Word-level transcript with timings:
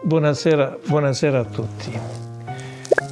Buonasera, 0.00 0.78
buonasera 0.86 1.40
a 1.40 1.44
tutti. 1.44 1.90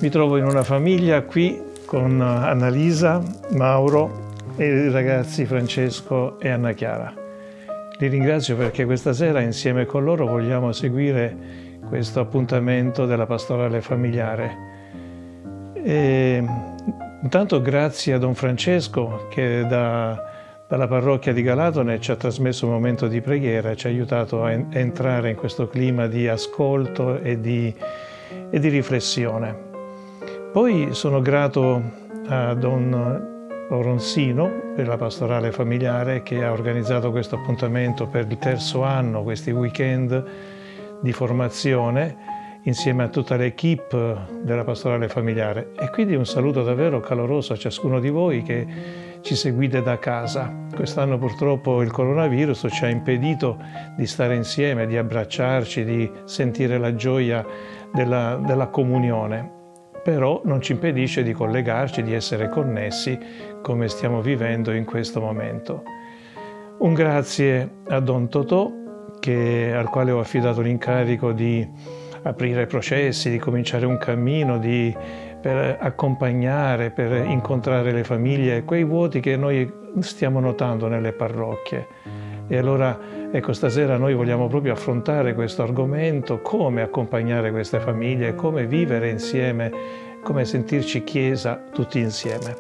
Mi 0.00 0.08
trovo 0.08 0.36
in 0.36 0.44
una 0.44 0.62
famiglia 0.62 1.23
qui 1.23 1.60
con 1.84 2.20
Annalisa, 2.20 3.20
Mauro 3.57 4.34
e 4.57 4.67
i 4.67 4.91
ragazzi 4.91 5.44
Francesco 5.46 6.38
e 6.38 6.49
Anna 6.49 6.72
Chiara. 6.72 7.12
Li 7.99 8.07
ringrazio 8.07 8.57
perché 8.57 8.84
questa 8.84 9.12
sera 9.12 9.41
insieme 9.41 9.84
con 9.84 10.04
loro 10.04 10.27
vogliamo 10.27 10.70
seguire 10.70 11.36
questo 11.88 12.20
appuntamento 12.20 13.05
della 13.05 13.27
pastorale 13.27 13.80
familiare. 13.80 14.57
E, 15.75 16.45
intanto 17.21 17.61
grazie 17.61 18.14
a 18.14 18.18
Don 18.18 18.34
Francesco 18.34 19.27
che 19.29 19.66
da, 19.68 20.36
dalla 20.68 20.88
parrocchia 20.88 21.32
di 21.32 21.42
Galatone 21.42 22.00
ci 22.00 22.10
ha 22.10 22.16
trasmesso 22.16 22.66
un 22.66 22.72
momento 22.72 23.06
di 23.06 23.20
preghiera, 23.20 23.74
ci 23.76 23.86
ha 23.86 23.90
aiutato 23.90 24.42
a, 24.42 24.50
en- 24.50 24.68
entrare 24.72 25.30
in 25.30 25.36
questo 25.36 25.68
clima 25.68 26.08
di 26.08 26.26
ascolto 26.26 27.18
e 27.18 27.40
di, 27.40 27.72
e 28.50 28.58
di 28.58 28.68
riflessione. 28.68 29.64
Poi 30.52 30.88
sono 30.93 31.21
grato 31.21 31.82
a 32.29 32.55
Don 32.55 33.34
Oronsino 33.69 34.73
per 34.74 34.88
la 34.88 34.97
pastorale 34.97 35.52
familiare 35.52 36.23
che 36.23 36.43
ha 36.43 36.51
organizzato 36.51 37.10
questo 37.10 37.37
appuntamento 37.37 38.07
per 38.07 38.27
il 38.29 38.38
terzo 38.38 38.83
anno, 38.83 39.23
questi 39.23 39.51
weekend 39.51 40.24
di 41.01 41.12
formazione 41.12 42.36
insieme 42.66 43.05
a 43.05 43.09
tutta 43.09 43.37
l'equipe 43.37 44.16
della 44.43 44.65
pastorale 44.65 45.09
familiare 45.09 45.70
e 45.79 45.88
quindi 45.91 46.16
un 46.16 46.27
saluto 46.27 46.62
davvero 46.62 47.01
caloroso 47.01 47.52
a 47.52 47.57
ciascuno 47.57 48.01
di 48.01 48.11
voi 48.11 48.43
che 48.43 48.66
ci 49.20 49.37
seguite 49.37 49.83
da 49.83 49.98
casa. 49.98 50.52
Quest'anno 50.74 51.16
purtroppo 51.16 51.80
il 51.83 51.93
coronavirus 51.93 52.66
ci 52.71 52.84
ha 52.84 52.88
impedito 52.88 53.59
di 53.97 54.07
stare 54.07 54.34
insieme, 54.34 54.87
di 54.87 54.97
abbracciarci, 54.97 55.84
di 55.84 56.10
sentire 56.24 56.79
la 56.79 56.95
gioia 56.95 57.45
della, 57.93 58.41
della 58.45 58.66
comunione, 58.66 59.48
però 60.02 60.41
non 60.45 60.60
ci 60.60 60.73
impedisce 60.73 61.23
di 61.23 61.32
collegarci, 61.32 62.02
di 62.02 62.15
essere 62.15 62.48
connessi 62.48 63.19
come 63.63 63.88
stiamo 63.88 64.20
vivendo 64.20 64.72
in 64.72 64.84
questo 64.84 65.20
momento. 65.20 65.82
Un 66.78 66.94
grazie 66.94 67.70
a 67.88 68.00
Don 68.00 68.28
Totò 68.28 68.70
che, 69.20 69.72
al 69.72 69.88
quale 69.88 70.10
ho 70.10 70.19
affidato 70.19 70.60
l'incarico 70.60 71.32
di 71.32 72.04
aprire 72.27 72.66
processi, 72.66 73.30
di 73.30 73.38
cominciare 73.38 73.86
un 73.86 73.98
cammino, 73.98 74.58
di, 74.58 74.94
per 75.41 75.78
accompagnare, 75.80 76.91
per 76.91 77.12
incontrare 77.12 77.92
le 77.92 78.05
famiglie, 78.05 78.64
quei 78.64 78.84
vuoti 78.84 79.20
che 79.20 79.36
noi 79.36 79.72
stiamo 80.00 80.41
notando 80.41 80.88
nelle 80.88 81.12
parrocchie. 81.12 81.86
E 82.48 82.56
allora, 82.56 82.98
ecco, 83.30 83.52
stasera 83.52 83.97
noi 83.97 84.14
vogliamo 84.14 84.47
proprio 84.48 84.72
affrontare 84.72 85.34
questo 85.34 85.62
argomento, 85.62 86.41
come 86.41 86.82
accompagnare 86.82 87.50
queste 87.50 87.80
famiglie, 87.80 88.34
come 88.34 88.66
vivere 88.66 89.08
insieme, 89.08 89.70
come 90.22 90.44
sentirci 90.44 91.04
Chiesa 91.04 91.62
tutti 91.72 92.00
insieme. 92.00 92.56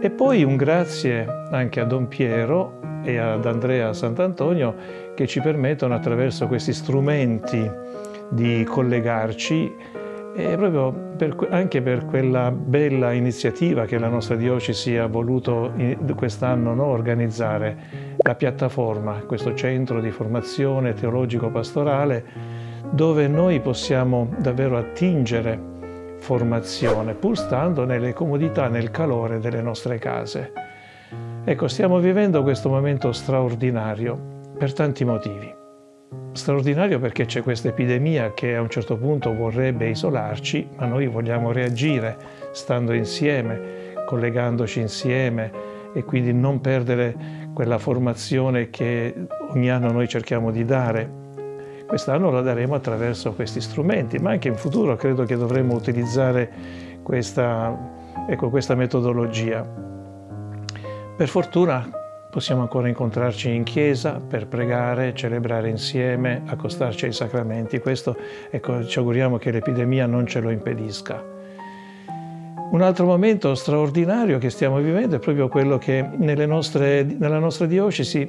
E 0.00 0.10
poi 0.10 0.42
un 0.44 0.56
grazie 0.56 1.26
anche 1.50 1.80
a 1.80 1.84
Don 1.84 2.08
Piero 2.08 2.80
e 3.04 3.18
ad 3.18 3.46
Andrea 3.46 3.92
Sant'Antonio 3.92 4.74
che 5.14 5.26
ci 5.26 5.40
permettono 5.40 5.94
attraverso 5.94 6.46
questi 6.46 6.72
strumenti 6.72 7.82
di 8.30 8.64
collegarci 8.64 10.02
e 10.36 10.56
proprio 10.56 10.92
per, 11.16 11.46
anche 11.50 11.80
per 11.80 12.06
quella 12.06 12.50
bella 12.50 13.12
iniziativa 13.12 13.84
che 13.84 13.98
la 13.98 14.08
nostra 14.08 14.34
diocesi 14.34 14.96
ha 14.96 15.06
voluto 15.06 15.72
quest'anno 16.16 16.74
no, 16.74 16.86
organizzare, 16.86 18.16
la 18.16 18.34
piattaforma, 18.34 19.22
questo 19.26 19.54
centro 19.54 20.00
di 20.00 20.10
formazione 20.10 20.92
teologico-pastorale 20.92 22.24
dove 22.90 23.28
noi 23.28 23.60
possiamo 23.60 24.28
davvero 24.38 24.76
attingere 24.76 25.72
formazione 26.18 27.14
pur 27.14 27.36
stando 27.36 27.84
nelle 27.84 28.12
comodità, 28.12 28.68
nel 28.68 28.90
calore 28.90 29.38
delle 29.38 29.62
nostre 29.62 29.98
case. 29.98 30.52
Ecco, 31.44 31.68
stiamo 31.68 31.98
vivendo 31.98 32.42
questo 32.42 32.68
momento 32.68 33.12
straordinario 33.12 34.18
per 34.56 34.72
tanti 34.72 35.04
motivi. 35.04 35.63
Straordinario 36.32 36.98
perché 36.98 37.26
c'è 37.26 37.42
questa 37.42 37.68
epidemia 37.68 38.34
che 38.34 38.56
a 38.56 38.60
un 38.60 38.68
certo 38.68 38.96
punto 38.96 39.34
vorrebbe 39.34 39.88
isolarci, 39.88 40.68
ma 40.76 40.86
noi 40.86 41.06
vogliamo 41.06 41.52
reagire 41.52 42.16
stando 42.52 42.92
insieme, 42.92 43.94
collegandoci 44.04 44.80
insieme 44.80 45.72
e 45.94 46.02
quindi 46.02 46.32
non 46.32 46.60
perdere 46.60 47.14
quella 47.54 47.78
formazione 47.78 48.68
che 48.68 49.14
ogni 49.50 49.70
anno 49.70 49.92
noi 49.92 50.08
cerchiamo 50.08 50.50
di 50.50 50.64
dare. 50.64 51.22
Quest'anno 51.86 52.30
la 52.30 52.40
daremo 52.40 52.74
attraverso 52.74 53.32
questi 53.32 53.60
strumenti, 53.60 54.18
ma 54.18 54.30
anche 54.30 54.48
in 54.48 54.56
futuro 54.56 54.96
credo 54.96 55.22
che 55.24 55.36
dovremo 55.36 55.74
utilizzare 55.74 56.50
questa, 57.02 57.78
ecco, 58.28 58.50
questa 58.50 58.74
metodologia. 58.74 59.64
Per 61.16 61.28
fortuna 61.28 61.88
Possiamo 62.34 62.62
ancora 62.62 62.88
incontrarci 62.88 63.54
in 63.54 63.62
chiesa 63.62 64.14
per 64.14 64.48
pregare, 64.48 65.14
celebrare 65.14 65.68
insieme, 65.68 66.42
accostarci 66.46 67.04
ai 67.04 67.12
sacramenti. 67.12 67.78
Questo, 67.78 68.16
ecco, 68.50 68.84
ci 68.84 68.98
auguriamo 68.98 69.38
che 69.38 69.52
l'epidemia 69.52 70.06
non 70.06 70.26
ce 70.26 70.40
lo 70.40 70.50
impedisca. 70.50 71.22
Un 72.72 72.82
altro 72.82 73.06
momento 73.06 73.54
straordinario 73.54 74.38
che 74.38 74.50
stiamo 74.50 74.78
vivendo 74.78 75.14
è 75.14 75.18
proprio 75.20 75.46
quello 75.46 75.78
che 75.78 76.02
nostre, 76.02 77.04
nella 77.04 77.38
nostra 77.38 77.66
diocesi, 77.66 78.28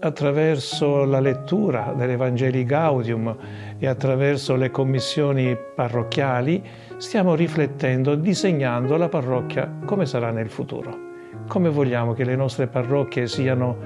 attraverso 0.00 1.04
la 1.04 1.20
lettura 1.20 1.94
dell'Evangeli 1.96 2.64
Gaudium 2.64 3.34
e 3.78 3.86
attraverso 3.86 4.56
le 4.56 4.70
commissioni 4.70 5.56
parrocchiali, 5.74 6.62
stiamo 6.98 7.34
riflettendo, 7.34 8.14
disegnando 8.14 8.98
la 8.98 9.08
parrocchia 9.08 9.72
come 9.86 10.04
sarà 10.04 10.30
nel 10.32 10.50
futuro 10.50 11.06
come 11.46 11.68
vogliamo 11.68 12.12
che 12.12 12.24
le 12.24 12.36
nostre 12.36 12.66
parrocchie 12.66 13.26
siano, 13.26 13.76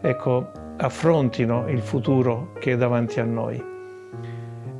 ecco, 0.00 0.50
affrontino 0.76 1.68
il 1.68 1.80
futuro 1.80 2.52
che 2.58 2.72
è 2.72 2.76
davanti 2.76 3.20
a 3.20 3.24
noi. 3.24 3.62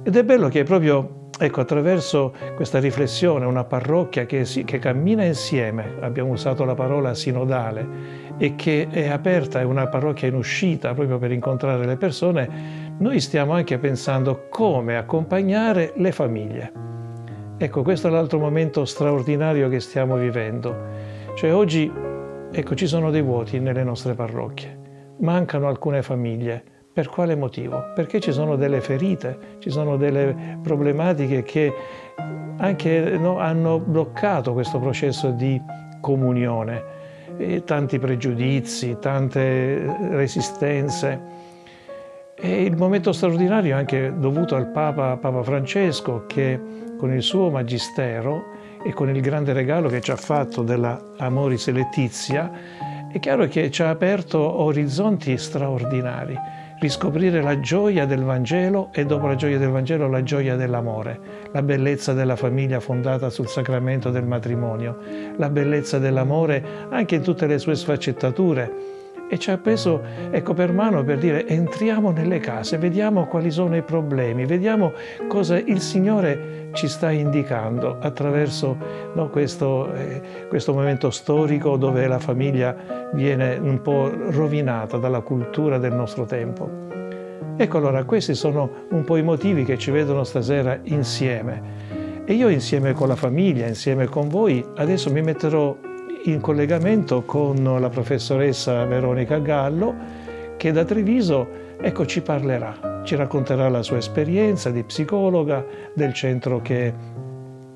Ed 0.03 0.17
è 0.17 0.25
bello 0.25 0.49
che 0.49 0.63
proprio 0.63 1.29
ecco, 1.43 1.63
attraverso 1.63 2.35
questa 2.55 2.79
riflessione 2.79 3.47
una 3.47 3.65
parrocchia 3.65 4.27
che, 4.27 4.45
si, 4.45 4.65
che 4.65 4.79
cammina 4.79 5.25
insieme, 5.25 5.95
abbiamo 6.01 6.33
usato 6.33 6.65
la 6.65 6.75
parola 6.75 7.15
sinodale, 7.15 8.29
e 8.37 8.55
che 8.57 8.89
è 8.91 9.09
aperta, 9.09 9.61
è 9.61 9.65
una 9.65 9.87
parrocchia 9.87 10.29
in 10.29 10.35
uscita 10.35 10.93
proprio 10.93 11.19
per 11.19 11.33
incontrare 11.33 11.87
le 11.87 11.97
persone, 11.97 12.95
noi 12.99 13.21
stiamo 13.21 13.53
anche 13.53 13.79
pensando 13.79 14.47
come 14.51 14.97
accompagnare 14.97 15.93
le 15.97 16.13
famiglie. 16.13 16.73
Ecco, 17.57 17.83
questo 17.83 18.09
è 18.09 18.11
l'altro 18.11 18.39
momento 18.39 18.85
straordinario 18.85 19.69
che 19.69 19.81
stiamo 19.81 20.17
vivendo. 20.17 20.75
Cioè 21.35 21.55
oggi 21.55 21.91
Ecco, 22.53 22.75
ci 22.75 22.89
sono 22.89 23.13
dei 23.13 23.23
vuoti 23.23 23.61
nelle 23.61 23.85
nostre 23.85 24.15
parrocchie, 24.15 25.15
mancano 25.19 25.69
alcune 25.69 26.03
famiglie. 26.03 26.63
Per 26.93 27.09
quale 27.09 27.37
motivo? 27.37 27.93
Perché 27.95 28.19
ci 28.19 28.33
sono 28.33 28.57
delle 28.57 28.81
ferite, 28.81 29.39
ci 29.59 29.71
sono 29.71 29.97
delle 29.97 30.59
problematiche 30.61 31.45
che 31.45 31.73
anche 32.57 33.17
no, 33.17 33.39
hanno 33.39 33.79
bloccato 33.79 34.53
questo 34.53 34.81
processo 34.81 35.31
di 35.31 35.63
comunione, 36.01 36.83
e 37.37 37.63
tanti 37.63 38.01
pregiudizi, 38.01 38.97
tante 38.99 39.97
resistenze. 40.11 41.21
E 42.35 42.65
il 42.65 42.77
momento 42.77 43.13
straordinario 43.13 43.77
è 43.77 43.79
anche 43.79 44.13
dovuto 44.19 44.57
al 44.57 44.73
Papa, 44.73 45.17
Papa 45.17 45.43
Francesco 45.45 46.25
che 46.27 46.61
con 46.99 47.13
il 47.13 47.23
suo 47.23 47.49
magistero 47.49 48.50
e 48.83 48.93
con 48.93 49.15
il 49.15 49.21
grande 49.21 49.53
regalo 49.53 49.89
che 49.89 50.01
ci 50.01 50.11
ha 50.11 50.17
fatto 50.17 50.63
della 50.63 51.01
Amoris 51.19 51.69
Letizia, 51.71 52.51
è 53.13 53.19
chiaro 53.19 53.47
che 53.47 53.71
ci 53.71 53.83
ha 53.83 53.91
aperto 53.91 54.39
orizzonti 54.39 55.37
straordinari. 55.37 56.37
Riscoprire 56.79 57.43
la 57.43 57.61
gioia 57.61 58.07
del 58.07 58.23
Vangelo 58.23 58.89
e 58.93 59.05
dopo 59.05 59.27
la 59.27 59.35
gioia 59.35 59.59
del 59.59 59.69
Vangelo 59.69 60.09
la 60.09 60.23
gioia 60.23 60.57
dell'amore, 60.57 61.21
la 61.53 61.61
bellezza 61.61 62.15
della 62.15 62.37
famiglia 62.37 62.81
fondata 62.81 63.29
sul 63.29 63.49
sacramento 63.49 64.11
del 64.11 64.25
matrimonio, 64.25 64.97
la 65.37 65.51
bellezza 65.51 65.99
dell'amore 65.99 66.65
anche 66.89 67.17
in 67.17 67.23
tutte 67.23 67.47
le 67.47 67.59
sue 67.59 67.75
sfaccettature, 67.75 69.00
e 69.31 69.39
ci 69.39 69.53
ha 69.53 69.59
preso 69.59 70.03
ecco, 70.31 70.55
per 70.55 70.73
mano 70.73 71.05
per 71.05 71.19
dire 71.19 71.47
entriamo 71.47 72.11
nelle 72.11 72.41
case, 72.41 72.79
vediamo 72.79 73.27
quali 73.27 73.51
sono 73.53 73.77
i 73.77 73.83
problemi, 73.83 74.45
vediamo 74.45 74.93
cosa 75.29 75.57
il 75.57 75.81
Signore 75.81 76.69
ci 76.73 76.89
sta 76.89 77.13
indicando 77.13 77.99
attraverso 78.01 78.77
no, 79.15 79.29
questo, 79.29 79.93
eh, 79.95 80.21
questo 80.49 80.73
momento 80.73 81.11
storico 81.11 81.77
dove 81.77 82.09
la 82.09 82.19
famiglia 82.19 83.09
viene 83.13 83.57
un 83.57 83.81
po' 83.81 84.11
rovinata 84.31 84.97
dalla 84.97 85.21
cultura 85.21 85.79
del 85.79 85.93
nostro 85.93 86.25
tempo. 86.25 86.89
Ecco 87.57 87.77
allora, 87.77 88.05
questi 88.05 88.35
sono 88.35 88.87
un 88.91 89.05
po' 89.05 89.17
i 89.17 89.23
motivi 89.23 89.65
che 89.65 89.79
ci 89.79 89.91
vedono 89.91 90.25
stasera 90.25 90.79
insieme. 90.85 92.23
E 92.25 92.33
io 92.33 92.49
insieme 92.49 92.95
con 92.95 93.09
la 93.09 93.17
famiglia, 93.17 93.67
insieme 93.67 94.07
con 94.07 94.29
voi, 94.29 94.65
adesso 94.77 95.13
mi 95.13 95.21
metterò 95.21 95.77
in 96.25 96.41
collegamento 96.41 97.23
con 97.23 97.63
la 97.63 97.89
professoressa 97.89 98.85
Veronica 98.85 99.39
Gallo 99.39 99.95
che 100.57 100.73
da 100.73 100.85
Treviso 100.85 101.47
ecco, 101.81 102.05
ci 102.07 102.21
parlerà 102.21 102.91
ci 103.03 103.17
racconterà 103.17 103.69
la 103.69 103.83
sua 103.83 103.97
esperienza 103.97 104.71
di 104.71 104.83
psicologa 104.83 105.65
del 105.95 106.13
centro 106.13 106.61
che 106.61 106.93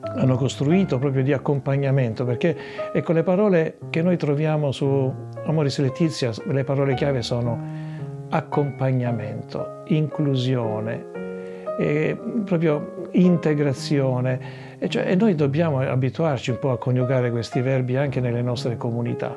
hanno 0.01 0.37
costruito 0.37 0.99
proprio 0.99 1.23
di 1.23 1.33
accompagnamento, 1.33 2.25
perché 2.25 2.57
ecco 2.93 3.13
le 3.13 3.23
parole 3.23 3.79
che 3.91 4.03
noi 4.03 4.17
troviamo 4.17 4.71
su 4.71 5.13
Amoris 5.47 5.79
Letizia, 5.79 6.31
le 6.45 6.63
parole 6.63 6.95
chiave 6.95 7.23
sono 7.23 7.59
accompagnamento, 8.29 9.83
inclusione, 9.87 11.05
proprio 12.45 13.09
integrazione. 13.13 14.73
E, 14.85 14.89
cioè, 14.91 15.09
e 15.09 15.15
noi 15.15 15.35
dobbiamo 15.35 15.81
abituarci 15.81 16.51
un 16.51 16.59
po' 16.59 16.71
a 16.71 16.77
coniugare 16.77 17.31
questi 17.31 17.63
verbi 17.63 17.97
anche 17.97 18.21
nelle 18.21 18.43
nostre 18.43 18.77
comunità. 18.77 19.35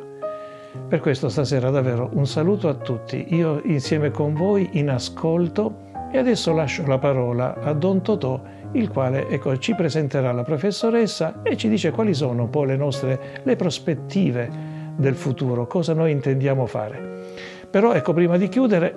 Per 0.90 1.00
questo 1.00 1.30
stasera 1.30 1.70
davvero 1.70 2.10
un 2.16 2.28
saluto 2.28 2.68
a 2.68 2.74
tutti, 2.74 3.34
io 3.34 3.62
insieme 3.64 4.12
con 4.12 4.34
voi 4.34 4.72
in 4.74 4.90
ascolto 4.90 5.86
e 6.12 6.18
adesso 6.18 6.52
lascio 6.52 6.86
la 6.86 6.98
parola 6.98 7.62
a 7.62 7.72
Don 7.72 8.02
Totò, 8.02 8.42
il 8.74 8.90
quale 8.90 9.30
ecco, 9.30 9.58
ci 9.58 9.74
presenterà 9.74 10.34
la 10.34 10.44
professoressa 10.44 11.42
e 11.44 11.56
ci 11.56 11.70
dice 11.70 11.92
quali 11.92 12.14
sono 12.14 12.44
un 12.44 12.50
po' 12.50 12.66
le 12.66 12.76
nostre 12.76 13.40
le 13.42 13.56
prospettive 13.56 14.50
del 14.98 15.16
futuro, 15.16 15.66
cosa 15.66 15.94
noi 15.94 16.12
intendiamo 16.12 16.66
fare. 16.66 17.24
Però 17.72 17.94
ecco, 17.94 18.12
prima 18.12 18.36
di 18.36 18.50
chiudere 18.50 18.94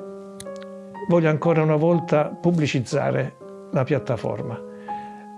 voglio 1.09 1.29
ancora 1.29 1.63
una 1.63 1.77
volta 1.77 2.25
pubblicizzare 2.25 3.37
la 3.71 3.85
piattaforma. 3.85 4.70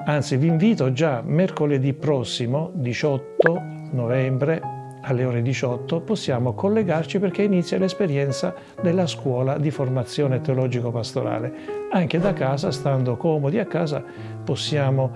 Anzi, 0.05 0.37
vi 0.37 0.49
invito 0.49 0.93
già 0.93 1.23
mercoledì 1.25 1.93
prossimo, 1.93 2.73
18 2.75 3.63
novembre, 3.93 4.61
alle 5.03 5.25
ore 5.25 5.43
18, 5.43 6.01
possiamo 6.01 6.55
collegarci 6.55 7.21
perché 7.21 7.43
inizia 7.43 7.79
l'esperienza 7.79 8.55
della 8.81 9.07
scuola 9.07 9.59
di 9.59 9.71
formazione 9.71 10.41
teologico-pastorale. 10.41 11.53
Anche 11.93 12.19
da 12.19 12.33
casa, 12.33 12.73
stando 12.73 13.17
comodi 13.17 13.59
a 13.59 13.67
casa, 13.67 14.03
possiamo 14.45 15.11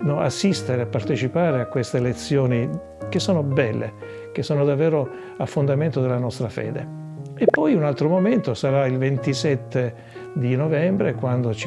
no, 0.00 0.20
assistere 0.20 0.82
e 0.82 0.86
partecipare 0.86 1.60
a 1.60 1.66
queste 1.66 1.98
lezioni 1.98 2.68
che 3.08 3.18
sono 3.18 3.42
belle, 3.42 3.92
che 4.32 4.42
sono 4.42 4.64
davvero 4.64 5.08
a 5.38 5.46
fondamento 5.46 6.00
della 6.02 6.18
nostra 6.18 6.48
fede. 6.48 7.04
E 7.38 7.46
poi 7.46 7.74
un 7.74 7.84
altro 7.84 8.08
momento 8.08 8.54
sarà 8.54 8.86
il 8.86 8.96
27 8.96 9.94
di 10.36 10.54
novembre 10.54 11.14
quando 11.14 11.54
ci, 11.54 11.66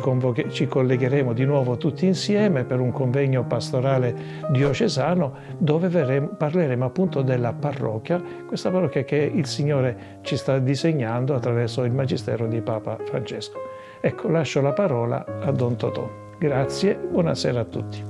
ci, 0.49 0.67
collegheremo 0.67 1.33
di 1.33 1.43
nuovo 1.43 1.77
tutti 1.77 2.05
insieme 2.05 2.65
per 2.65 2.79
un 2.79 2.91
convegno 2.91 3.43
pastorale 3.43 4.15
diocesano 4.51 5.33
dove 5.57 5.87
verremo, 5.87 6.27
parleremo 6.27 6.85
appunto 6.85 7.23
della 7.23 7.51
parrocchia, 7.51 8.21
questa 8.45 8.69
parrocchia 8.69 9.03
che 9.03 9.15
il 9.15 9.47
Signore 9.47 10.19
ci 10.21 10.37
sta 10.37 10.59
disegnando 10.59 11.33
attraverso 11.33 11.83
il 11.83 11.91
Magistero 11.91 12.45
di 12.45 12.61
Papa 12.61 12.95
Francesco. 13.05 13.59
Ecco, 14.01 14.29
lascio 14.29 14.61
la 14.61 14.73
parola 14.73 15.25
a 15.41 15.51
Don 15.51 15.75
Totò. 15.75 16.07
Grazie, 16.37 16.95
buonasera 16.95 17.59
a 17.59 17.65
tutti. 17.65 18.03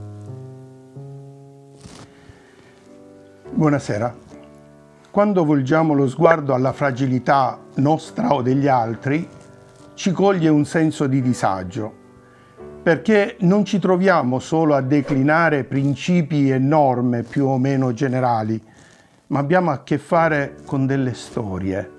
Buonasera. 3.50 4.14
Quando 5.10 5.46
volgiamo 5.46 5.94
lo 5.94 6.08
sguardo 6.08 6.54
alla 6.54 6.74
fragilità 6.74 7.58
nostra 7.76 8.34
o 8.34 8.42
degli 8.42 8.68
altri, 8.68 9.28
ci 10.00 10.14
coglie 10.14 10.48
un 10.48 10.64
senso 10.64 11.08
di 11.08 11.22
disagio, 11.22 11.94
perché 12.82 13.36
non 13.42 13.66
ci 13.66 13.80
troviamo 13.80 14.40
solo 14.40 14.74
a 14.74 14.82
declinare 14.82 15.66
principi 15.66 16.50
e 16.50 16.58
norme 16.58 17.24
più 17.24 17.48
o 17.48 17.58
meno 17.58 17.92
generali, 17.92 18.64
ma 19.28 19.40
abbiamo 19.40 19.72
a 19.72 19.84
che 19.84 19.98
fare 19.98 20.56
con 20.64 20.86
delle 20.86 21.14
storie 21.14 21.98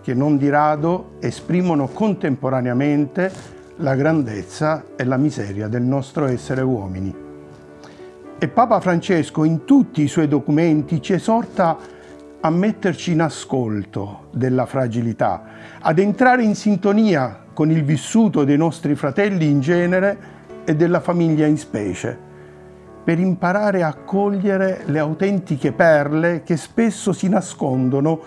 che 0.00 0.14
non 0.14 0.36
di 0.36 0.48
rado 0.48 1.14
esprimono 1.18 1.88
contemporaneamente 1.88 3.32
la 3.78 3.96
grandezza 3.96 4.84
e 4.94 5.02
la 5.02 5.16
miseria 5.16 5.66
del 5.66 5.82
nostro 5.82 6.26
essere 6.26 6.60
uomini. 6.60 7.12
E 8.38 8.48
Papa 8.48 8.78
Francesco 8.78 9.42
in 9.42 9.64
tutti 9.64 10.02
i 10.02 10.08
suoi 10.08 10.28
documenti 10.28 11.02
ci 11.02 11.14
esorta 11.14 11.78
a 12.44 12.50
metterci 12.50 13.12
in 13.12 13.22
ascolto 13.22 14.26
della 14.30 14.66
fragilità, 14.66 15.44
ad 15.80 15.98
entrare 15.98 16.42
in 16.42 16.54
sintonia 16.54 17.42
con 17.54 17.70
il 17.70 17.82
vissuto 17.82 18.44
dei 18.44 18.58
nostri 18.58 18.94
fratelli 18.94 19.48
in 19.48 19.60
genere 19.60 20.18
e 20.64 20.76
della 20.76 21.00
famiglia 21.00 21.46
in 21.46 21.56
specie, 21.56 22.18
per 23.02 23.18
imparare 23.18 23.82
a 23.82 23.94
cogliere 23.94 24.82
le 24.84 24.98
autentiche 24.98 25.72
perle 25.72 26.42
che 26.42 26.58
spesso 26.58 27.14
si 27.14 27.30
nascondono 27.30 28.20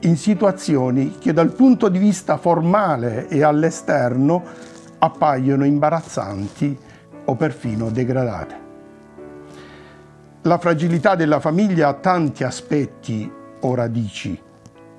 in 0.00 0.16
situazioni 0.16 1.16
che 1.18 1.32
dal 1.32 1.52
punto 1.52 1.88
di 1.88 1.98
vista 1.98 2.36
formale 2.36 3.26
e 3.26 3.42
all'esterno 3.42 4.42
appaiono 4.98 5.64
imbarazzanti 5.64 6.78
o 7.24 7.34
perfino 7.34 7.90
degradate. 7.90 8.62
La 10.42 10.58
fragilità 10.58 11.16
della 11.16 11.40
famiglia 11.40 11.88
ha 11.88 11.94
tanti 11.94 12.44
aspetti 12.44 13.42
o 13.66 13.74
radici. 13.74 14.40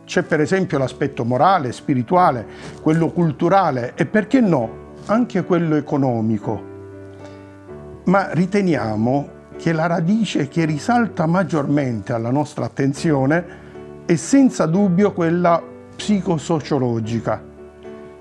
C'è 0.06 0.24
per 0.24 0.40
esempio 0.40 0.78
l'aspetto 0.78 1.26
morale, 1.26 1.72
spirituale, 1.72 2.46
quello 2.82 3.12
culturale 3.12 3.94
e 3.96 4.06
perché 4.06 4.40
no, 4.40 4.94
anche 5.06 5.44
quello 5.44 5.76
economico. 5.76 6.74
Ma 8.06 8.32
riteniamo 8.32 9.30
che 9.58 9.72
la 9.72 9.88
radice 9.88 10.48
che 10.48 10.66
risalta 10.66 11.26
maggiormente 11.26 12.14
alla 12.14 12.30
nostra 12.30 12.66
attenzione 12.66 13.64
è 14.06 14.16
senza 14.16 14.68
dubbio 14.68 15.12
quella 15.14 15.62
psicosociologica, 15.96 17.42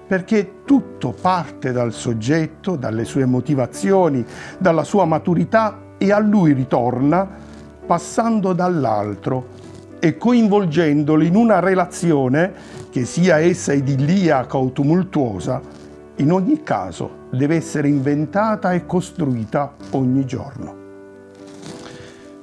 perché 0.06 0.62
tutto 0.64 1.14
parte 1.20 1.72
dal 1.72 1.92
soggetto, 1.92 2.76
dalle 2.76 3.04
sue 3.04 3.26
motivazioni, 3.26 4.24
dalla 4.58 4.84
sua 4.84 5.04
maturità 5.04 5.80
e 5.98 6.12
a 6.12 6.18
lui 6.18 6.52
ritorna 6.54 7.28
passando 7.86 8.54
dall'altro 8.54 9.53
e 10.04 10.18
coinvolgendolo 10.18 11.24
in 11.24 11.34
una 11.34 11.60
relazione 11.60 12.52
che 12.90 13.06
sia 13.06 13.38
essa 13.38 13.72
idilliaca 13.72 14.58
o 14.58 14.70
tumultuosa, 14.70 15.62
in 16.16 16.30
ogni 16.30 16.62
caso 16.62 17.28
deve 17.30 17.56
essere 17.56 17.88
inventata 17.88 18.74
e 18.74 18.84
costruita 18.84 19.72
ogni 19.92 20.26
giorno. 20.26 20.76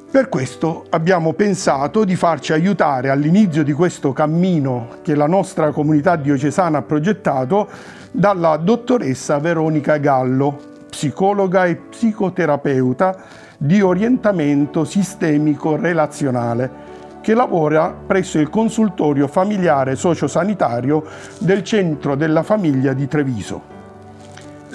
Per 0.10 0.28
questo 0.28 0.86
abbiamo 0.90 1.34
pensato 1.34 2.04
di 2.04 2.16
farci 2.16 2.52
aiutare 2.52 3.12
all'inizio 3.12 3.64
di 3.64 3.74
questo 3.74 4.12
cammino 4.12 4.98
che 5.04 5.14
la 5.14 5.28
nostra 5.28 5.70
comunità 5.70 6.16
diocesana 6.16 6.80
ha 6.80 6.82
progettato 6.82 7.70
dalla 8.10 8.58
dottoressa 8.58 9.38
Veronica 9.38 9.98
Gallo, 9.98 10.58
psicologa 10.90 11.66
e 11.66 11.76
psicoterapeuta 11.76 13.16
di 13.56 13.82
orientamento 13.82 14.84
sistemico 14.84 15.76
relazionale 15.76 16.91
che 17.22 17.34
lavora 17.34 17.94
presso 18.06 18.40
il 18.40 18.50
consultorio 18.50 19.28
familiare 19.28 19.96
sociosanitario 19.96 21.04
del 21.40 21.64
Centro 21.64 22.16
della 22.16 22.44
Famiglia 22.44 22.94
di 22.94 23.08
Treviso. 23.08 23.80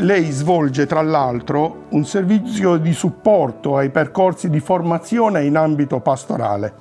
Lei 0.00 0.30
svolge 0.30 0.86
tra 0.86 1.02
l'altro 1.02 1.84
un 1.90 2.04
servizio 2.04 2.76
di 2.76 2.92
supporto 2.92 3.76
ai 3.76 3.90
percorsi 3.90 4.50
di 4.50 4.60
formazione 4.60 5.44
in 5.44 5.56
ambito 5.56 6.00
pastorale. 6.00 6.72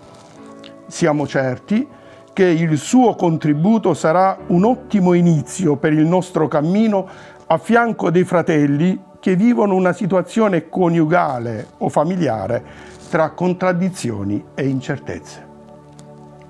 Siamo 0.88 1.26
certi 1.26 1.88
che 2.34 2.46
il 2.46 2.78
suo 2.78 3.16
contributo 3.16 3.94
sarà 3.94 4.38
un 4.48 4.66
ottimo 4.66 5.14
inizio 5.14 5.78
per 5.78 5.94
il 5.94 6.06
nostro 6.06 6.50
cammino 6.50 7.08
a 7.48 7.58
fianco 7.58 8.12
dei 8.12 8.26
fratelli 8.26 9.02
che 9.22 9.38
vivono 9.38 9.76
una 9.76 9.94
situazione 9.94 10.68
coniugale 10.68 11.68
o 11.78 11.90
familiare 11.90 12.64
tra 13.10 13.30
contraddizioni 13.30 14.44
e 14.54 14.68
incertezze. 14.68 15.45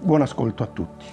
Buon 0.05 0.21
ascolto 0.21 0.61
a 0.61 0.67
tutti. 0.67 1.05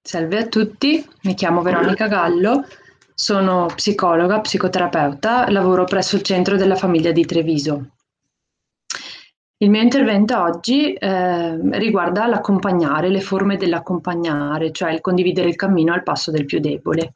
Salve 0.00 0.38
a 0.38 0.46
tutti, 0.46 1.04
mi 1.22 1.34
chiamo 1.34 1.60
Veronica 1.60 2.06
Gallo, 2.06 2.66
sono 3.12 3.66
psicologa, 3.74 4.38
psicoterapeuta, 4.38 5.50
lavoro 5.50 5.82
presso 5.82 6.14
il 6.14 6.22
Centro 6.22 6.56
della 6.56 6.76
Famiglia 6.76 7.10
di 7.10 7.24
Treviso. 7.24 7.94
Il 9.56 9.70
mio 9.70 9.82
intervento 9.82 10.40
oggi 10.40 10.92
eh, 10.92 11.78
riguarda 11.78 12.28
l'accompagnare, 12.28 13.08
le 13.08 13.20
forme 13.20 13.56
dell'accompagnare, 13.56 14.70
cioè 14.70 14.92
il 14.92 15.00
condividere 15.00 15.48
il 15.48 15.56
cammino 15.56 15.92
al 15.92 16.04
passo 16.04 16.30
del 16.30 16.44
più 16.44 16.60
debole. 16.60 17.14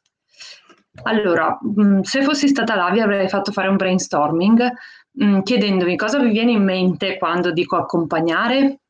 Allora, 1.04 1.56
mm, 1.64 2.00
se 2.00 2.24
fossi 2.24 2.48
stata 2.48 2.74
là 2.74 2.90
vi 2.90 2.98
avrei 2.98 3.28
fatto 3.28 3.52
fare 3.52 3.68
un 3.68 3.76
brainstorming 3.76 4.72
mh, 5.12 5.24
mm, 5.24 5.40
chiedendomi 5.42 5.94
cosa 5.94 6.18
vi 6.18 6.30
viene 6.30 6.50
in 6.50 6.64
mente 6.64 7.16
quando 7.16 7.52
dico 7.52 7.76
accompagnare 7.76 8.80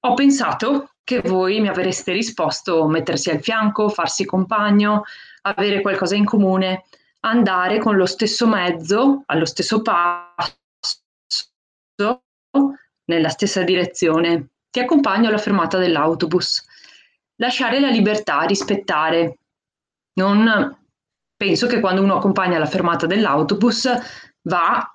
ho 0.00 0.14
pensato 0.14 0.90
che 1.02 1.20
voi 1.22 1.60
mi 1.60 1.68
avreste 1.68 2.12
risposto 2.12 2.86
mettersi 2.86 3.30
al 3.30 3.42
fianco, 3.42 3.88
farsi 3.88 4.24
compagno, 4.24 5.04
avere 5.42 5.80
qualcosa 5.80 6.14
in 6.14 6.24
comune, 6.24 6.84
andare 7.20 7.78
con 7.78 7.96
lo 7.96 8.06
stesso 8.06 8.46
mezzo, 8.46 9.22
allo 9.26 9.46
stesso 9.46 9.80
passo, 9.80 10.52
nella 13.06 13.28
stessa 13.30 13.62
direzione. 13.62 14.50
Ti 14.70 14.80
accompagno 14.80 15.28
alla 15.28 15.38
fermata 15.38 15.78
dell'autobus. 15.78 16.66
Lasciare 17.36 17.80
la 17.80 17.88
libertà, 17.88 18.42
rispettare. 18.42 19.38
Non 20.14 20.76
penso 21.36 21.66
che 21.66 21.80
quando 21.80 22.02
uno 22.02 22.16
accompagna 22.16 22.56
alla 22.56 22.66
fermata 22.66 23.06
dell'autobus 23.06 23.88
va 24.42 24.94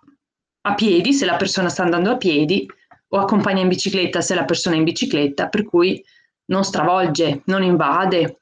a 0.66 0.74
piedi 0.76 1.14
se 1.14 1.26
la 1.26 1.38
persona 1.38 1.70
sta 1.70 1.84
andando 1.84 2.12
a 2.12 2.18
piedi 2.18 2.68
o 3.14 3.20
accompagna 3.20 3.62
in 3.62 3.68
bicicletta 3.68 4.22
se 4.22 4.34
la 4.34 4.44
persona 4.44 4.76
è 4.76 4.80
in 4.80 4.84
bicicletta, 4.84 5.48
per 5.48 5.64
cui 5.66 6.04
non 6.46 6.64
stravolge, 6.64 7.44
non 7.46 7.62
invade. 7.62 8.40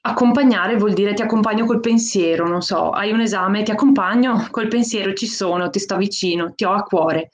Accompagnare 0.00 0.76
vuol 0.76 0.92
dire 0.92 1.14
ti 1.14 1.22
accompagno 1.22 1.64
col 1.66 1.80
pensiero, 1.80 2.48
non 2.48 2.62
so, 2.62 2.90
hai 2.90 3.12
un 3.12 3.20
esame, 3.20 3.62
ti 3.62 3.70
accompagno 3.70 4.48
col 4.50 4.68
pensiero, 4.68 5.12
ci 5.14 5.26
sono, 5.26 5.70
ti 5.70 5.78
sto 5.78 5.96
vicino, 5.96 6.54
ti 6.54 6.64
ho 6.64 6.72
a 6.72 6.82
cuore. 6.82 7.30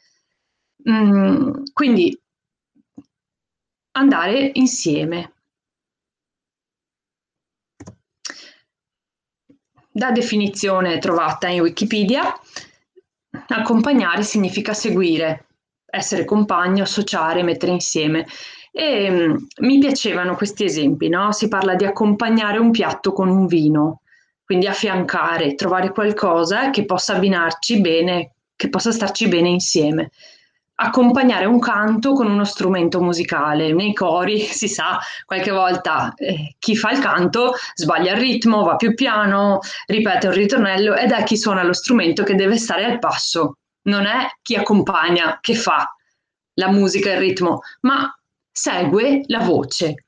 Mm, 0.89 1.63
quindi 1.73 2.19
andare 3.93 4.51
insieme. 4.55 5.33
Da 9.91 10.11
definizione 10.11 10.99
trovata 10.99 11.49
in 11.49 11.61
Wikipedia, 11.61 12.35
accompagnare 13.49 14.23
significa 14.23 14.73
seguire, 14.73 15.47
essere 15.95 16.25
compagno, 16.25 16.85
associare, 16.85 17.43
mettere 17.43 17.73
insieme. 17.73 18.27
E 18.71 19.11
um, 19.11 19.47
mi 19.61 19.79
piacevano 19.79 20.35
questi 20.35 20.65
esempi, 20.65 21.09
no? 21.09 21.33
Si 21.33 21.49
parla 21.49 21.75
di 21.75 21.85
accompagnare 21.85 22.59
un 22.59 22.71
piatto 22.71 23.13
con 23.13 23.29
un 23.29 23.47
vino, 23.47 24.01
quindi 24.43 24.67
affiancare, 24.67 25.55
trovare 25.55 25.93
qualcosa 25.93 26.71
che 26.71 26.87
possa 26.87 27.15
abbinarci 27.15 27.81
bene, 27.83 28.33
che 28.57 28.71
possa 28.71 28.91
starci 28.91 29.29
bene 29.29 29.51
insieme 29.51 30.11
accompagnare 30.83 31.45
un 31.45 31.59
canto 31.59 32.13
con 32.13 32.29
uno 32.29 32.45
strumento 32.45 33.01
musicale. 33.01 33.73
Nei 33.73 33.93
cori 33.93 34.41
si 34.51 34.69
sa, 34.69 34.99
qualche 35.25 35.51
volta 35.51 36.13
eh, 36.17 36.57
chi 36.59 36.77
fa 36.77 36.91
il 36.91 36.99
canto 36.99 37.55
sbaglia 37.75 38.13
il 38.13 38.19
ritmo, 38.19 38.65
va 38.65 38.77
più 38.77 38.95
piano, 38.95 39.61
ripete 39.87 40.27
un 40.27 40.35
ritornello 40.35 40.95
ed 40.95 41.13
è 41.13 41.23
chi 41.23 41.37
suona 41.37 41.63
lo 41.63 41.73
strumento 41.73 42.23
che 42.23 42.35
deve 42.35 42.57
stare 42.57 42.85
al 42.85 42.99
passo, 42.99 43.59
non 43.83 44.07
è 44.07 44.29
chi 44.43 44.55
accompagna 44.55 45.39
che 45.41 45.55
fa 45.55 45.95
la 46.55 46.71
musica 46.71 47.13
il 47.13 47.19
ritmo, 47.19 47.61
ma 47.81 48.15
segue 48.51 49.23
la 49.27 49.41
voce. 49.41 50.07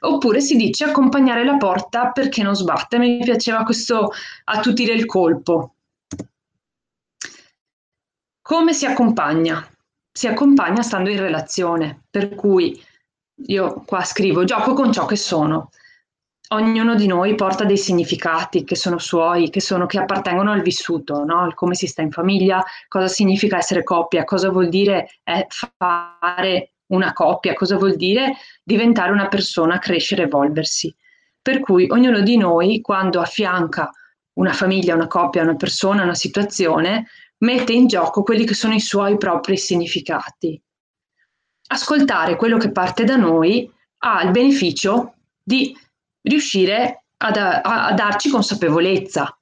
Oppure 0.00 0.40
si 0.40 0.56
dice 0.56 0.84
accompagnare 0.84 1.44
la 1.44 1.56
porta 1.56 2.10
perché 2.10 2.42
non 2.42 2.54
sbatte. 2.54 2.98
Mi 2.98 3.18
piaceva 3.24 3.62
questo 3.64 4.10
attutire 4.44 4.92
il 4.92 5.06
colpo. 5.06 5.76
Come 8.42 8.74
si 8.74 8.84
accompagna? 8.84 9.66
si 10.16 10.28
accompagna 10.28 10.80
stando 10.82 11.10
in 11.10 11.18
relazione, 11.18 12.04
per 12.08 12.36
cui 12.36 12.80
io 13.46 13.82
qua 13.84 14.04
scrivo 14.04 14.44
gioco 14.44 14.72
con 14.72 14.92
ciò 14.92 15.06
che 15.06 15.16
sono. 15.16 15.70
Ognuno 16.54 16.94
di 16.94 17.08
noi 17.08 17.34
porta 17.34 17.64
dei 17.64 17.76
significati 17.76 18.62
che 18.62 18.76
sono 18.76 18.98
suoi, 18.98 19.50
che, 19.50 19.60
sono, 19.60 19.86
che 19.86 19.98
appartengono 19.98 20.52
al 20.52 20.62
vissuto, 20.62 21.24
no? 21.24 21.50
Come 21.52 21.74
si 21.74 21.88
sta 21.88 22.00
in 22.00 22.12
famiglia, 22.12 22.64
cosa 22.86 23.08
significa 23.08 23.56
essere 23.56 23.82
coppia, 23.82 24.22
cosa 24.22 24.50
vuol 24.50 24.68
dire 24.68 25.08
eh, 25.24 25.48
fare 25.48 26.74
una 26.92 27.12
coppia, 27.12 27.54
cosa 27.54 27.76
vuol 27.76 27.96
dire 27.96 28.36
diventare 28.62 29.10
una 29.10 29.26
persona, 29.26 29.80
crescere, 29.80 30.22
evolversi. 30.22 30.94
Per 31.42 31.58
cui 31.58 31.88
ognuno 31.90 32.20
di 32.20 32.36
noi, 32.36 32.80
quando 32.80 33.20
affianca 33.20 33.90
una 34.34 34.52
famiglia, 34.52 34.94
una 34.94 35.08
coppia, 35.08 35.42
una 35.42 35.56
persona, 35.56 36.04
una 36.04 36.14
situazione, 36.14 37.08
mette 37.38 37.72
in 37.72 37.88
gioco 37.88 38.22
quelli 38.22 38.44
che 38.44 38.54
sono 38.54 38.74
i 38.74 38.80
suoi 38.80 39.16
propri 39.16 39.56
significati. 39.56 40.62
Ascoltare 41.66 42.36
quello 42.36 42.58
che 42.58 42.70
parte 42.70 43.02
da 43.02 43.16
noi 43.16 43.68
ha 44.04 44.22
il 44.22 44.30
beneficio 44.30 45.14
di 45.42 45.76
riuscire 46.24 47.04
ad, 47.18 47.36
a, 47.36 47.60
a 47.60 47.92
darci 47.92 48.28
consapevolezza, 48.28 49.38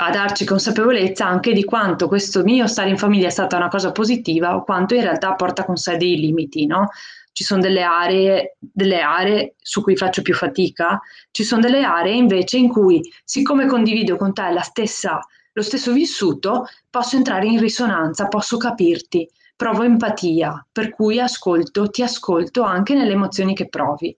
a 0.00 0.10
darci 0.10 0.44
consapevolezza 0.44 1.26
anche 1.26 1.52
di 1.52 1.64
quanto 1.64 2.08
questo 2.08 2.42
mio 2.42 2.66
stare 2.66 2.90
in 2.90 2.98
famiglia 2.98 3.26
è 3.26 3.30
stata 3.30 3.56
una 3.56 3.68
cosa 3.68 3.92
positiva 3.92 4.54
o 4.54 4.62
quanto 4.62 4.94
in 4.94 5.02
realtà 5.02 5.34
porta 5.34 5.64
con 5.64 5.76
sé 5.76 5.96
dei 5.96 6.18
limiti, 6.18 6.66
no? 6.66 6.88
Ci 7.32 7.44
sono 7.44 7.60
delle 7.60 7.82
aree, 7.82 8.56
delle 8.58 9.00
aree 9.00 9.54
su 9.58 9.82
cui 9.82 9.96
faccio 9.96 10.22
più 10.22 10.34
fatica, 10.34 11.00
ci 11.30 11.44
sono 11.44 11.60
delle 11.60 11.82
aree 11.82 12.14
invece 12.14 12.56
in 12.56 12.68
cui, 12.68 13.00
siccome 13.24 13.66
condivido 13.66 14.16
con 14.16 14.32
te 14.32 14.50
la 14.50 14.62
stessa 14.62 15.20
lo 15.58 15.64
stesso 15.64 15.92
vissuto, 15.92 16.68
posso 16.88 17.16
entrare 17.16 17.46
in 17.46 17.58
risonanza, 17.58 18.28
posso 18.28 18.56
capirti, 18.58 19.28
provo 19.56 19.82
empatia, 19.82 20.64
per 20.70 20.90
cui 20.90 21.18
ascolto, 21.18 21.90
ti 21.90 22.02
ascolto 22.02 22.62
anche 22.62 22.94
nelle 22.94 23.12
emozioni 23.12 23.54
che 23.54 23.68
provi. 23.68 24.16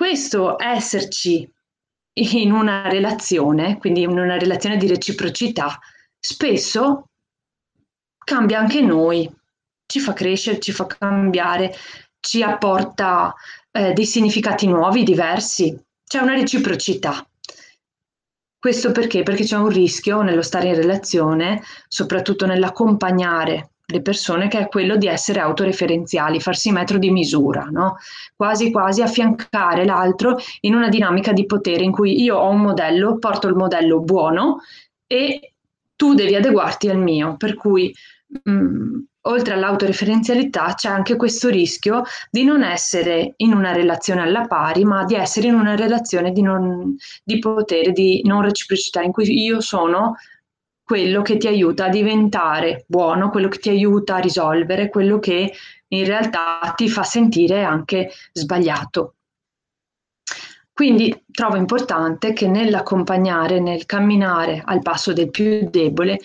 Questo 0.00 0.58
esserci 0.58 1.46
in 2.14 2.52
una 2.52 2.88
relazione, 2.88 3.76
quindi 3.76 4.00
in 4.00 4.08
una 4.08 4.38
relazione 4.38 4.78
di 4.78 4.86
reciprocità, 4.86 5.78
spesso 6.18 7.10
cambia 8.16 8.60
anche 8.60 8.80
noi, 8.80 9.30
ci 9.84 10.00
fa 10.00 10.14
crescere, 10.14 10.58
ci 10.58 10.72
fa 10.72 10.86
cambiare, 10.86 11.74
ci 12.18 12.42
apporta 12.42 13.34
eh, 13.70 13.92
dei 13.92 14.06
significati 14.06 14.66
nuovi, 14.66 15.02
diversi. 15.02 15.78
C'è 16.02 16.20
una 16.20 16.32
reciprocità. 16.32 17.22
Questo 18.58 18.92
perché? 18.92 19.22
Perché 19.22 19.44
c'è 19.44 19.58
un 19.58 19.68
rischio 19.68 20.22
nello 20.22 20.40
stare 20.40 20.68
in 20.68 20.76
relazione, 20.76 21.62
soprattutto 21.88 22.46
nell'accompagnare 22.46 23.72
le 23.90 24.02
persone, 24.02 24.48
che 24.48 24.58
è 24.58 24.68
quello 24.68 24.96
di 24.96 25.06
essere 25.06 25.40
autoreferenziali, 25.40 26.40
farsi 26.40 26.70
metro 26.72 26.98
di 26.98 27.10
misura, 27.10 27.64
no? 27.70 27.96
quasi 28.36 28.70
quasi 28.70 29.02
affiancare 29.02 29.84
l'altro 29.84 30.36
in 30.60 30.74
una 30.74 30.88
dinamica 30.88 31.32
di 31.32 31.46
potere 31.46 31.84
in 31.84 31.92
cui 31.92 32.22
io 32.22 32.36
ho 32.36 32.48
un 32.48 32.60
modello, 32.60 33.18
porto 33.18 33.48
il 33.48 33.54
modello 33.54 34.00
buono 34.00 34.60
e 35.06 35.52
tu 35.96 36.14
devi 36.14 36.34
adeguarti 36.34 36.88
al 36.88 36.98
mio, 36.98 37.36
per 37.36 37.54
cui 37.54 37.94
mh, 38.44 38.50
mm, 38.50 39.00
oltre 39.22 39.54
all'autoreferenzialità 39.54 40.74
c'è 40.74 40.88
anche 40.88 41.16
questo 41.16 41.48
rischio 41.48 42.04
di 42.30 42.44
non 42.44 42.62
essere 42.62 43.34
in 43.36 43.52
una 43.52 43.72
relazione 43.72 44.22
alla 44.22 44.46
pari, 44.46 44.84
ma 44.84 45.04
di 45.04 45.14
essere 45.14 45.48
in 45.48 45.54
una 45.54 45.74
relazione 45.74 46.32
di, 46.32 46.42
non, 46.42 46.96
di 47.22 47.38
potere, 47.38 47.92
di 47.92 48.22
non 48.24 48.42
reciprocità, 48.42 49.02
in 49.02 49.12
cui 49.12 49.42
io 49.42 49.60
sono 49.60 50.16
quello 50.90 51.22
che 51.22 51.36
ti 51.36 51.46
aiuta 51.46 51.84
a 51.84 51.88
diventare 51.88 52.82
buono, 52.88 53.30
quello 53.30 53.46
che 53.46 53.58
ti 53.58 53.68
aiuta 53.68 54.16
a 54.16 54.18
risolvere, 54.18 54.88
quello 54.88 55.20
che 55.20 55.52
in 55.86 56.04
realtà 56.04 56.72
ti 56.74 56.88
fa 56.88 57.04
sentire 57.04 57.62
anche 57.62 58.10
sbagliato. 58.32 59.14
Quindi 60.72 61.26
trovo 61.30 61.54
importante 61.54 62.32
che 62.32 62.48
nell'accompagnare, 62.48 63.60
nel 63.60 63.86
camminare 63.86 64.60
al 64.64 64.82
passo 64.82 65.12
del 65.12 65.30
più 65.30 65.70
debole, 65.70 66.18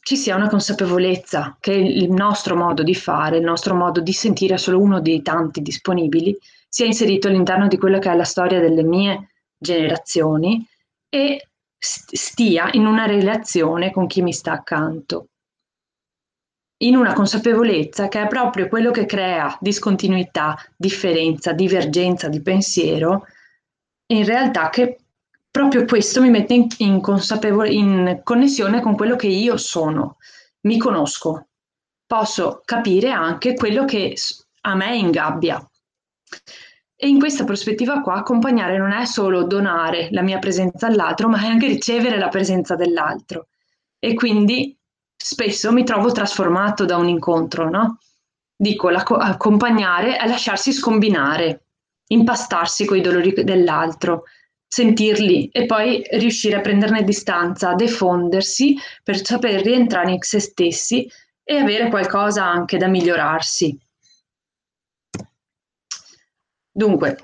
ci 0.00 0.16
sia 0.16 0.34
una 0.34 0.48
consapevolezza 0.48 1.58
che 1.60 1.74
il 1.74 2.10
nostro 2.10 2.56
modo 2.56 2.82
di 2.82 2.94
fare, 2.94 3.36
il 3.36 3.44
nostro 3.44 3.74
modo 3.74 4.00
di 4.00 4.14
sentire 4.14 4.54
è 4.54 4.56
solo 4.56 4.80
uno 4.80 5.02
dei 5.02 5.20
tanti 5.20 5.60
disponibili, 5.60 6.34
sia 6.66 6.86
inserito 6.86 7.28
all'interno 7.28 7.68
di 7.68 7.76
quella 7.76 7.98
che 7.98 8.10
è 8.10 8.16
la 8.16 8.24
storia 8.24 8.60
delle 8.60 8.82
mie 8.82 9.32
generazioni 9.58 10.66
e 11.10 11.42
stia 11.78 12.70
in 12.72 12.86
una 12.86 13.06
relazione 13.06 13.90
con 13.90 14.06
chi 14.06 14.22
mi 14.22 14.32
sta 14.32 14.52
accanto. 14.52 15.28
In 16.80 16.96
una 16.96 17.12
consapevolezza 17.12 18.08
che 18.08 18.22
è 18.22 18.26
proprio 18.28 18.68
quello 18.68 18.90
che 18.90 19.04
crea 19.04 19.56
discontinuità, 19.60 20.56
differenza, 20.76 21.52
divergenza 21.52 22.28
di 22.28 22.40
pensiero, 22.40 23.26
in 24.06 24.24
realtà 24.24 24.70
che 24.70 24.98
proprio 25.50 25.84
questo 25.84 26.20
mi 26.20 26.30
mette 26.30 26.54
in, 26.54 26.66
in, 26.78 27.02
in 27.70 28.22
connessione 28.22 28.80
con 28.80 28.94
quello 28.94 29.16
che 29.16 29.26
io 29.26 29.56
sono, 29.56 30.18
mi 30.62 30.78
conosco, 30.78 31.48
posso 32.06 32.62
capire 32.64 33.10
anche 33.10 33.54
quello 33.54 33.84
che 33.84 34.14
a 34.62 34.74
me 34.74 34.96
ingabbia. 34.96 35.68
E 37.00 37.06
in 37.06 37.20
questa 37.20 37.44
prospettiva 37.44 38.00
qua 38.00 38.14
accompagnare 38.14 38.76
non 38.76 38.90
è 38.90 39.04
solo 39.04 39.44
donare 39.44 40.08
la 40.10 40.22
mia 40.22 40.40
presenza 40.40 40.88
all'altro, 40.88 41.28
ma 41.28 41.40
è 41.40 41.46
anche 41.46 41.68
ricevere 41.68 42.18
la 42.18 42.26
presenza 42.26 42.74
dell'altro. 42.74 43.46
E 44.00 44.14
quindi 44.14 44.76
spesso 45.16 45.70
mi 45.70 45.84
trovo 45.84 46.10
trasformato 46.10 46.84
da 46.84 46.96
un 46.96 47.08
incontro, 47.08 47.70
no? 47.70 47.98
Dico, 48.56 48.88
accompagnare 48.88 50.16
è 50.16 50.26
lasciarsi 50.26 50.72
scombinare, 50.72 51.66
impastarsi 52.08 52.84
con 52.84 52.96
i 52.96 53.00
dolori 53.00 53.32
dell'altro, 53.44 54.24
sentirli 54.66 55.50
e 55.52 55.66
poi 55.66 56.02
riuscire 56.10 56.56
a 56.56 56.60
prenderne 56.60 57.04
distanza, 57.04 57.70
a 57.70 57.74
defondersi 57.76 58.76
per 59.04 59.24
saper 59.24 59.62
rientrare 59.62 60.10
in 60.10 60.18
se 60.20 60.40
stessi 60.40 61.08
e 61.44 61.56
avere 61.58 61.90
qualcosa 61.90 62.44
anche 62.44 62.76
da 62.76 62.88
migliorarsi. 62.88 63.78
Dunque, 66.78 67.16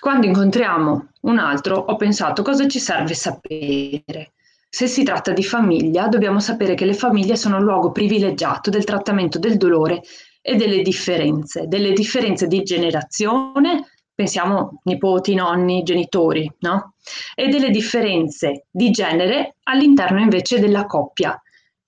quando 0.00 0.24
incontriamo 0.24 1.08
un 1.24 1.38
altro, 1.38 1.76
ho 1.76 1.94
pensato 1.96 2.40
cosa 2.40 2.66
ci 2.66 2.78
serve 2.78 3.12
sapere. 3.12 4.32
Se 4.66 4.86
si 4.86 5.02
tratta 5.02 5.32
di 5.32 5.44
famiglia, 5.44 6.08
dobbiamo 6.08 6.40
sapere 6.40 6.72
che 6.72 6.86
le 6.86 6.94
famiglie 6.94 7.36
sono 7.36 7.58
un 7.58 7.64
luogo 7.64 7.92
privilegiato 7.92 8.70
del 8.70 8.84
trattamento 8.84 9.38
del 9.38 9.58
dolore 9.58 10.00
e 10.40 10.56
delle 10.56 10.80
differenze, 10.80 11.66
delle 11.68 11.92
differenze 11.92 12.46
di 12.46 12.62
generazione, 12.62 13.90
pensiamo 14.14 14.80
nipoti, 14.84 15.34
nonni, 15.34 15.82
genitori, 15.82 16.50
no? 16.60 16.94
E 17.34 17.48
delle 17.48 17.68
differenze 17.68 18.64
di 18.70 18.90
genere 18.90 19.56
all'interno 19.64 20.18
invece 20.18 20.60
della 20.60 20.86
coppia, 20.86 21.38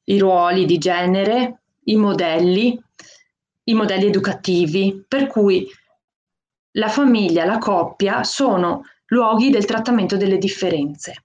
i 0.05 0.19
ruoli 0.19 0.67
di 0.67 0.77
genere, 0.77 1.63
i 1.85 1.97
modelli, 1.97 2.79
i 3.65 3.73
modelli 3.73 4.05
educativi, 4.05 5.03
per 5.09 5.29
cui 5.29 5.67
la 6.77 6.89
famiglia, 6.89 7.45
la 7.45 7.59
coppia 7.59 8.25
sono 8.25 8.83
luoghi 9.07 9.51
del 9.51 9.65
trattamento 9.65 10.17
delle 10.17 10.39
differenze. 10.39 11.25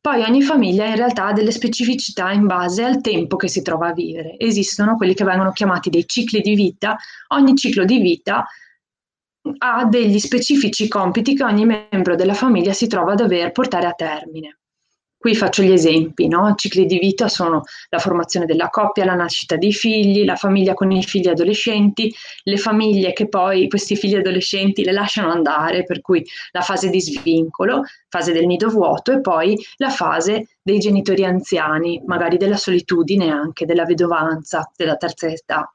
Poi 0.00 0.22
ogni 0.22 0.42
famiglia 0.42 0.86
in 0.86 0.96
realtà 0.96 1.26
ha 1.26 1.32
delle 1.32 1.50
specificità 1.50 2.30
in 2.32 2.46
base 2.46 2.82
al 2.84 3.02
tempo 3.02 3.36
che 3.36 3.48
si 3.48 3.60
trova 3.60 3.88
a 3.88 3.92
vivere. 3.92 4.38
Esistono 4.38 4.96
quelli 4.96 5.14
che 5.14 5.24
vengono 5.24 5.52
chiamati 5.52 5.90
dei 5.90 6.06
cicli 6.06 6.40
di 6.40 6.54
vita. 6.54 6.96
Ogni 7.28 7.54
ciclo 7.54 7.84
di 7.84 7.98
vita 7.98 8.46
ha 9.58 9.84
degli 9.84 10.18
specifici 10.18 10.88
compiti 10.88 11.34
che 11.34 11.44
ogni 11.44 11.66
membro 11.66 12.14
della 12.14 12.34
famiglia 12.34 12.72
si 12.72 12.86
trova 12.86 13.12
a 13.12 13.16
dover 13.16 13.52
portare 13.52 13.86
a 13.86 13.92
termine. 13.92 14.59
Qui 15.20 15.34
faccio 15.34 15.62
gli 15.62 15.70
esempi, 15.70 16.28
no? 16.28 16.54
cicli 16.54 16.86
di 16.86 16.98
vita 16.98 17.28
sono 17.28 17.64
la 17.90 17.98
formazione 17.98 18.46
della 18.46 18.70
coppia, 18.70 19.04
la 19.04 19.12
nascita 19.14 19.56
dei 19.56 19.70
figli, 19.70 20.24
la 20.24 20.34
famiglia 20.34 20.72
con 20.72 20.90
i 20.90 21.02
figli 21.02 21.28
adolescenti, 21.28 22.10
le 22.44 22.56
famiglie 22.56 23.12
che 23.12 23.28
poi 23.28 23.68
questi 23.68 23.96
figli 23.96 24.14
adolescenti 24.14 24.82
le 24.82 24.92
lasciano 24.92 25.30
andare, 25.30 25.84
per 25.84 26.00
cui 26.00 26.24
la 26.52 26.62
fase 26.62 26.88
di 26.88 27.02
svincolo, 27.02 27.82
fase 28.08 28.32
del 28.32 28.46
nido 28.46 28.70
vuoto 28.70 29.12
e 29.12 29.20
poi 29.20 29.62
la 29.76 29.90
fase 29.90 30.56
dei 30.62 30.78
genitori 30.78 31.22
anziani, 31.26 32.02
magari 32.06 32.38
della 32.38 32.56
solitudine 32.56 33.28
anche, 33.30 33.66
della 33.66 33.84
vedovanza, 33.84 34.72
della 34.74 34.96
terza 34.96 35.26
età. 35.26 35.70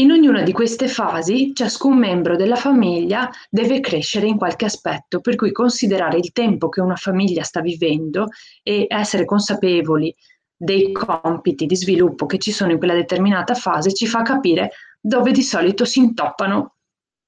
In 0.00 0.10
ognuna 0.12 0.40
di 0.40 0.52
queste 0.52 0.88
fasi 0.88 1.52
ciascun 1.54 1.98
membro 1.98 2.34
della 2.34 2.56
famiglia 2.56 3.28
deve 3.50 3.80
crescere 3.80 4.26
in 4.26 4.38
qualche 4.38 4.64
aspetto, 4.64 5.20
per 5.20 5.34
cui 5.34 5.52
considerare 5.52 6.16
il 6.16 6.32
tempo 6.32 6.70
che 6.70 6.80
una 6.80 6.96
famiglia 6.96 7.42
sta 7.42 7.60
vivendo 7.60 8.28
e 8.62 8.86
essere 8.88 9.26
consapevoli 9.26 10.14
dei 10.56 10.90
compiti 10.90 11.66
di 11.66 11.76
sviluppo 11.76 12.24
che 12.24 12.38
ci 12.38 12.50
sono 12.50 12.72
in 12.72 12.78
quella 12.78 12.94
determinata 12.94 13.52
fase 13.52 13.92
ci 13.92 14.06
fa 14.06 14.22
capire 14.22 14.70
dove 14.98 15.32
di 15.32 15.42
solito 15.42 15.84
si 15.84 15.98
intoppano 15.98 16.76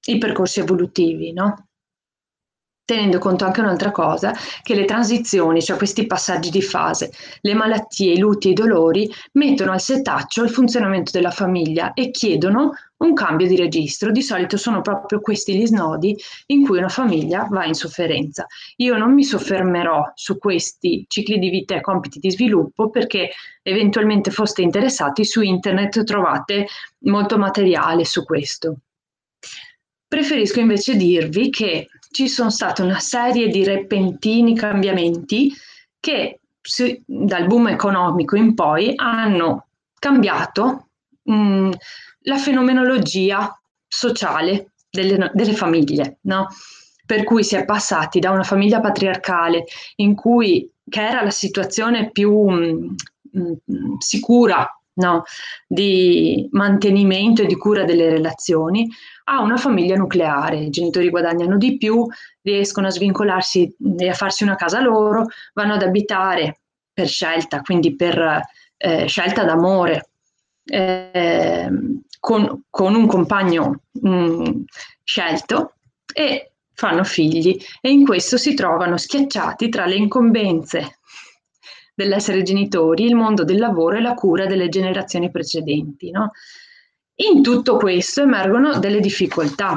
i 0.07 0.17
percorsi 0.17 0.61
evolutivi, 0.61 1.35
no? 1.35 1.69
Tenendo 2.85 3.19
conto 3.19 3.45
anche 3.45 3.61
un'altra 3.61 3.91
cosa, 3.91 4.33
che 4.63 4.75
le 4.75 4.85
transizioni, 4.85 5.63
cioè 5.63 5.77
questi 5.77 6.07
passaggi 6.07 6.51
di 6.51 6.63
fase, 6.63 7.13
le 7.41 7.55
malattie, 7.55 8.13
i 8.13 8.19
lutti 8.19 8.49
e 8.49 8.51
i 8.51 8.55
dolori, 8.55 9.11
mettono 9.33 9.73
al 9.73 9.81
setaccio 9.81 10.43
il 10.43 10.51
funzionamento 10.51 11.11
della 11.13 11.31
famiglia 11.31 11.93
e 11.93 12.11
chiedono 12.11 12.73
un 13.03 13.15
cambio 13.15 13.47
di 13.47 13.57
registro. 13.57 14.11
Di 14.11 14.23
solito 14.23 14.57
sono 14.57 14.81
proprio 14.81 15.21
questi 15.21 15.57
gli 15.57 15.67
snodi 15.67 16.17
in 16.47 16.65
cui 16.65 16.79
una 16.79 16.89
famiglia 16.89 17.47
va 17.51 17.65
in 17.65 17.75
sofferenza. 17.75 18.47
Io 18.77 18.97
non 18.97 19.13
mi 19.13 19.25
soffermerò 19.25 20.13
su 20.15 20.39
questi 20.39 21.05
cicli 21.09 21.39
di 21.39 21.51
vita 21.51 21.75
e 21.75 21.81
compiti 21.81 22.19
di 22.19 22.31
sviluppo 22.31 22.91
perché 22.91 23.31
eventualmente 23.63 24.31
foste 24.31 24.63
interessati 24.63 25.25
su 25.25 25.41
internet 25.41 26.05
trovate 26.05 26.67
molto 27.01 27.39
materiale 27.39 28.05
su 28.05 28.25
questo. 28.25 28.77
Preferisco 30.07 30.61
invece 30.61 30.95
dirvi 30.95 31.49
che 31.51 31.89
ci 32.13 32.29
sono 32.29 32.51
state 32.51 32.83
una 32.83 33.01
serie 33.01 33.49
di 33.49 33.65
repentini 33.65 34.55
cambiamenti 34.55 35.53
che 35.99 36.39
dal 37.05 37.47
boom 37.47 37.69
economico 37.69 38.37
in 38.37 38.55
poi 38.55 38.93
hanno 38.95 39.67
cambiato 39.99 40.89
mh, 41.23 41.35
mm, 41.35 41.71
la 42.23 42.37
fenomenologia 42.37 43.61
sociale 43.89 44.73
delle, 44.89 45.31
delle 45.35 45.55
famiglie, 45.55 46.19
no? 46.23 46.47
per 47.05 47.25
cui 47.25 47.43
si 47.43 47.57
è 47.57 47.65
passati 47.65 48.21
da 48.21 48.31
una 48.31 48.45
famiglia 48.45 48.81
patriarcale 48.81 49.65
in 49.97 50.15
cui, 50.15 50.71
che 50.89 51.07
era 51.07 51.23
la 51.23 51.31
situazione 51.31 52.11
più 52.11 52.49
mh, 52.49 52.65
mm, 52.65 52.95
mh, 53.33 53.53
mm, 53.73 53.97
sicura 53.99 54.69
no? 54.95 55.25
di 55.67 56.49
mantenimento 56.53 57.43
e 57.43 57.47
di 57.47 57.57
cura 57.57 57.85
delle 57.85 58.11
relazioni 58.11 58.89
a 59.25 59.41
una 59.41 59.57
famiglia 59.57 59.97
nucleare. 59.97 60.59
I 60.59 60.71
genitori 60.71 61.11
guadagnano 61.11 61.57
di 61.57 61.77
più, 61.77 62.07
riescono 62.43 62.89
a 62.89 62.91
svincolarsi 62.91 63.75
e 63.99 64.09
a 64.09 64.15
farsi 64.15 64.43
una 64.43 64.57
casa 64.57 64.81
loro, 64.81 65.27
vanno 65.55 65.75
ad 65.75 65.83
abitare 65.83 66.61
per 66.93 67.09
scelta, 67.09 67.61
quindi 67.63 67.95
per 67.95 68.43
eh, 68.77 69.07
scelta 69.07 69.45
d'amore, 69.45 70.11
eh, 70.65 71.71
con, 72.19 72.65
con, 72.69 72.95
un 72.95 73.07
compagno 73.07 73.83
mh, 73.93 74.09
mm, 74.09 74.45
scelto 75.03 75.75
e 76.13 76.53
fanno 76.75 77.05
figli 77.05 77.57
e 77.81 77.91
in 77.91 78.05
questo 78.05 78.37
si 78.37 78.55
trovano 78.55 78.97
schiacciati 78.97 79.69
tra 79.69 79.87
le 79.87 79.97
incombenze 79.97 80.99
dell'essere 82.03 82.43
genitori, 82.43 83.05
il 83.05 83.15
mondo 83.15 83.45
del 83.45 83.59
lavoro 83.59 83.97
e 83.97 84.01
la 84.01 84.15
cura 84.15 84.47
delle 84.47 84.69
generazioni 84.69 85.31
precedenti. 85.31 86.11
No? 86.11 86.33
In 87.17 87.43
tutto 87.43 87.77
questo 87.77 88.23
emergono 88.23 88.79
delle 88.79 89.01
difficoltà. 89.01 89.77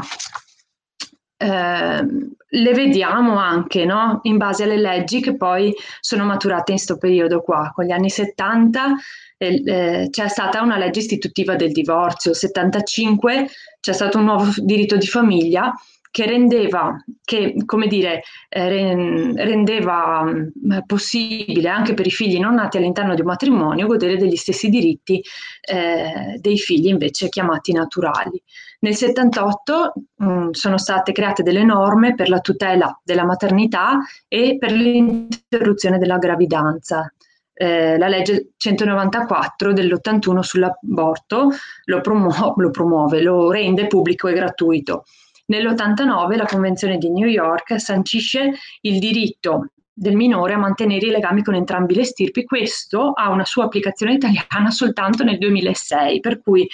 Eh, 1.38 2.06
le 2.48 2.74
vediamo 2.74 3.38
anche 3.38 3.84
no? 3.84 4.20
in 4.24 4.38
base 4.38 4.64
alle 4.64 4.78
leggi 4.78 5.20
che 5.20 5.36
poi 5.36 5.74
sono 6.00 6.24
maturate 6.24 6.72
in 6.72 6.78
questo 6.78 6.98
periodo 6.98 7.42
qua. 7.42 7.72
Con 7.74 7.86
gli 7.86 7.92
anni 7.92 8.10
70 8.10 8.96
eh, 9.38 9.62
eh, 9.66 10.08
c'è 10.10 10.28
stata 10.30 10.62
una 10.62 10.78
legge 10.78 11.00
istitutiva 11.00 11.56
del 11.56 11.72
divorzio, 11.72 12.34
75 12.34 13.50
c'è 13.82 13.94
stato 13.94 14.18
un 14.18 14.26
nuovo 14.26 14.52
diritto 14.58 14.96
di 14.96 15.08
famiglia 15.08 15.74
che 16.16 16.26
rendeva, 16.26 16.96
che, 17.26 17.56
come 17.66 17.88
dire, 17.88 18.22
eh, 18.48 19.34
rendeva 19.36 20.24
mm, 20.24 20.78
possibile 20.86 21.68
anche 21.68 21.94
per 21.94 22.08
i 22.08 22.10
figli 22.10 22.40
non 22.40 22.54
nati 22.54 22.78
all'interno 22.78 23.16
di 23.16 23.20
un 23.20 23.28
matrimonio 23.28 23.86
godere 23.86 24.16
degli 24.16 24.38
stessi 24.38 24.70
diritti 24.70 25.22
eh, 25.60 26.38
dei 26.40 26.58
figli 26.58 26.88
invece 26.88 27.28
chiamati 27.28 27.74
naturali. 27.74 28.42
Nel 28.80 28.96
78 28.96 29.94
mh, 30.16 30.26
mm, 30.26 30.50
sono 30.52 30.78
state 30.78 31.12
create 31.12 31.44
delle 31.44 31.66
norme 31.66 32.16
per 32.16 32.30
la 32.30 32.40
tutela 32.40 32.98
della 33.04 33.26
maternità 33.26 34.00
e 34.30 34.56
per 34.58 34.72
l'interruzione 34.72 35.98
della 35.98 36.18
gravidanza. 36.18 37.14
Eh, 37.52 37.98
la 37.98 38.08
legge 38.08 38.52
194 38.56 39.74
dell'81 39.74 40.40
sull'aborto 40.40 41.50
lo, 41.84 42.00
promu- 42.00 42.56
lo 42.56 42.70
promuove, 42.70 43.22
lo 43.22 43.52
rende 43.52 43.88
pubblico 43.88 44.30
e 44.30 44.34
gratuito. 44.34 45.04
Nell'89 45.46 46.36
la 46.36 46.46
Convenzione 46.46 46.98
di 46.98 47.10
New 47.10 47.28
York 47.28 47.80
sancisce 47.80 48.54
il 48.82 49.00
diritto 49.00 49.70
del 49.98 50.16
minore 50.16 50.54
a 50.54 50.58
mantenere 50.58 51.08
i 51.08 51.12
legami 51.12 51.42
con 51.42 51.56
entrambi 51.56 51.96
le 51.96 52.04
stirpi, 52.04 52.44
questo 52.44 53.12
ha 53.12 53.30
una 53.30 53.46
sua 53.46 53.66
applicazione 53.66 54.14
italiana 54.14 54.70
soltanto 54.70 55.24
nel 55.24 55.38
2006, 55.38 56.20
per 56.20 56.42
cui 56.42 56.68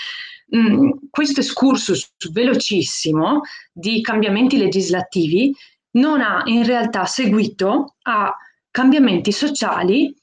mh, 0.47 0.57
mm, 0.57 0.89
questo 1.10 1.41
excursus 1.41 2.13
velocissimo 2.31 3.41
di 3.71 4.01
cambiamenti 4.01 4.57
legislativi 4.57 5.55
non 5.91 6.21
ha 6.21 6.41
in 6.45 6.65
realtà 6.65 7.05
seguito 7.05 7.95
a 8.03 8.34
cambiamenti 8.71 9.31
sociali 9.31 10.15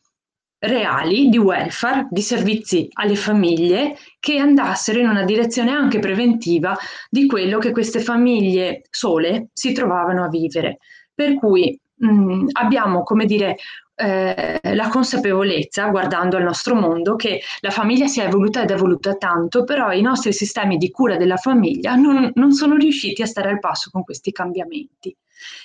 reali 0.61 1.29
di 1.29 1.39
welfare, 1.39 2.09
di 2.11 2.21
servizi 2.21 2.89
alle 2.95 3.15
famiglie 3.15 3.97
che 4.19 4.39
andassero 4.39 4.99
in 4.99 5.09
una 5.09 5.25
direzione 5.25 5.71
anche 5.71 5.99
preventiva 5.99 6.77
di 7.09 7.27
quello 7.27 7.59
che 7.59 7.71
queste 7.71 8.01
famiglie 8.01 8.83
sole 8.91 9.49
si 9.53 9.73
trovavano 9.73 10.25
a 10.25 10.29
vivere. 10.29 10.79
Per 11.15 11.35
cui 11.35 11.79
mh, 11.95 12.47
abbiamo, 12.53 13.03
come 13.03 13.25
dire, 13.25 13.57
eh, 13.95 14.61
la 14.63 14.89
consapevolezza, 14.89 15.89
guardando 15.89 16.37
al 16.37 16.45
nostro 16.45 16.75
mondo, 16.75 17.17
che 17.17 17.41
la 17.61 17.71
famiglia 17.71 18.07
si 18.07 18.21
è 18.21 18.27
evoluta 18.27 18.63
ed 18.63 18.71
è 18.71 18.75
evoluta 18.75 19.15
tanto, 19.15 19.65
però 19.65 19.93
i 19.93 20.03
nostri 20.03 20.33
sistemi 20.33 20.77
di 20.77 20.91
cura 20.91 21.17
della 21.17 21.37
famiglia 21.37 21.95
non, 21.95 22.31
non 22.35 22.53
sono 22.53 22.77
riusciti 22.77 23.23
a 23.23 23.27
stare 23.27 23.51
al 23.51 23.59
passo 23.59 23.91
con 23.91 24.05
questi 24.05 24.33
cambiamenti. 24.33 25.15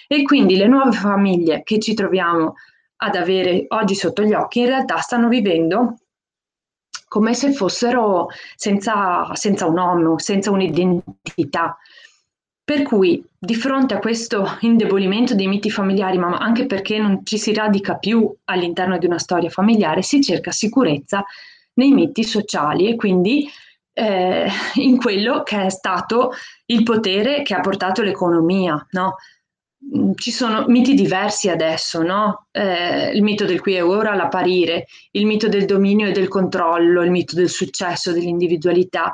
E 0.08 0.24
quindi 0.24 0.56
le 0.56 0.68
nuove 0.68 0.92
famiglie 0.92 1.62
che 1.64 1.80
ci 1.80 1.94
troviamo 1.94 2.56
ad 2.98 3.16
avere 3.16 3.66
oggi 3.70 3.96
sotto 3.96 4.24
gli 4.24 4.34
occhi 4.34 4.60
in 4.60 4.68
realtà 4.68 4.98
stanno 4.98 5.28
vivendo 5.28 5.98
come 7.14 7.36
se 7.36 7.54
fossero 7.54 8.28
senza, 8.56 9.36
senza 9.36 9.68
un 9.68 9.76
nome, 9.76 10.20
senza 10.20 10.50
un'identità. 10.50 11.78
Per 12.64 12.82
cui 12.82 13.24
di 13.38 13.54
fronte 13.54 13.94
a 13.94 14.00
questo 14.00 14.58
indebolimento 14.62 15.36
dei 15.36 15.48
miti 15.48 15.70
familiari, 15.70 16.18
ma 16.18 16.38
anche 16.38 16.66
perché 16.66 16.98
non 16.98 17.24
ci 17.24 17.38
si 17.38 17.54
radica 17.54 17.98
più 17.98 18.34
all'interno 18.46 18.98
di 18.98 19.06
una 19.06 19.20
storia 19.20 19.52
familiare, 19.52 20.02
si 20.02 20.24
cerca 20.24 20.50
sicurezza 20.50 21.24
nei 21.74 21.92
miti 21.92 22.24
sociali 22.24 22.88
e 22.88 22.96
quindi 22.96 23.48
eh, 23.94 24.50
in 24.76 24.98
quello 24.98 25.44
che 25.44 25.66
è 25.66 25.70
stato 25.70 26.32
il 26.66 26.82
potere 26.82 27.44
che 27.44 27.54
ha 27.54 27.60
portato 27.60 28.02
l'economia, 28.02 28.84
no? 28.92 29.18
Mm, 29.84 30.12
ci 30.16 30.32
sono 30.32 30.66
miti 30.68 30.94
diversi 30.94 31.50
adesso, 31.50 32.02
no? 32.02 32.48
Eh, 32.52 33.12
il 33.14 33.22
mito 33.22 33.46
del 33.46 33.60
qui 33.60 33.76
e 33.76 33.82
ora, 33.82 34.16
l'apparire, 34.16 34.86
il 35.12 35.26
mito 35.26 35.50
del 35.50 35.66
dominio 35.66 36.08
e 36.08 36.12
del 36.12 36.30
controllo, 36.30 37.04
il 37.04 37.12
mito 37.12 37.36
del 37.36 37.50
successo, 37.50 38.14
dell'individualità, 38.14 39.12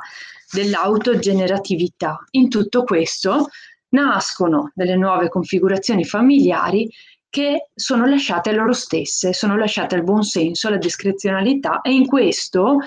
dell'autogeneratività. 0.52 2.24
In 2.32 2.48
tutto 2.48 2.84
questo 2.84 3.48
nascono 3.90 4.70
delle 4.74 4.96
nuove 4.96 5.28
configurazioni 5.28 6.04
familiari 6.04 6.88
che 7.28 7.68
sono 7.74 8.06
lasciate 8.06 8.50
a 8.50 8.54
loro 8.54 8.72
stesse, 8.72 9.32
sono 9.32 9.56
lasciate 9.56 9.94
al 9.96 10.04
buon 10.04 10.22
senso, 10.22 10.68
alla 10.68 10.76
discrezionalità 10.76 11.80
e 11.80 11.92
in 11.92 12.06
questo, 12.06 12.78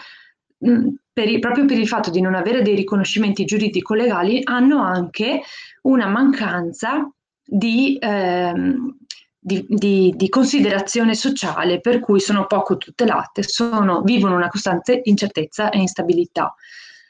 mh, 0.58 0.88
per 1.12 1.28
il, 1.30 1.40
proprio 1.40 1.66
per 1.66 1.78
il 1.78 1.88
fatto 1.88 2.10
di 2.10 2.22
non 2.22 2.36
avere 2.36 2.62
dei 2.62 2.76
riconoscimenti 2.76 3.46
giuridico-legali, 3.46 4.42
hanno 4.44 4.82
anche 4.82 5.42
una 5.84 6.08
mancanza 6.08 7.10
di, 7.46 7.98
ehm, 8.00 8.98
di, 9.40 9.66
di, 9.68 10.14
di, 10.16 10.30
considerazione 10.30 11.16
sociale, 11.16 11.80
per 11.80 12.00
cui 12.00 12.20
sono 12.20 12.46
poco 12.46 12.78
tutelate, 12.78 13.44
sono, 13.44 14.02
vivono 14.02 14.36
una 14.36 14.50
costante 14.50 15.02
incertezza 15.04 15.70
e 15.70 15.80
instabilità. 15.80 16.54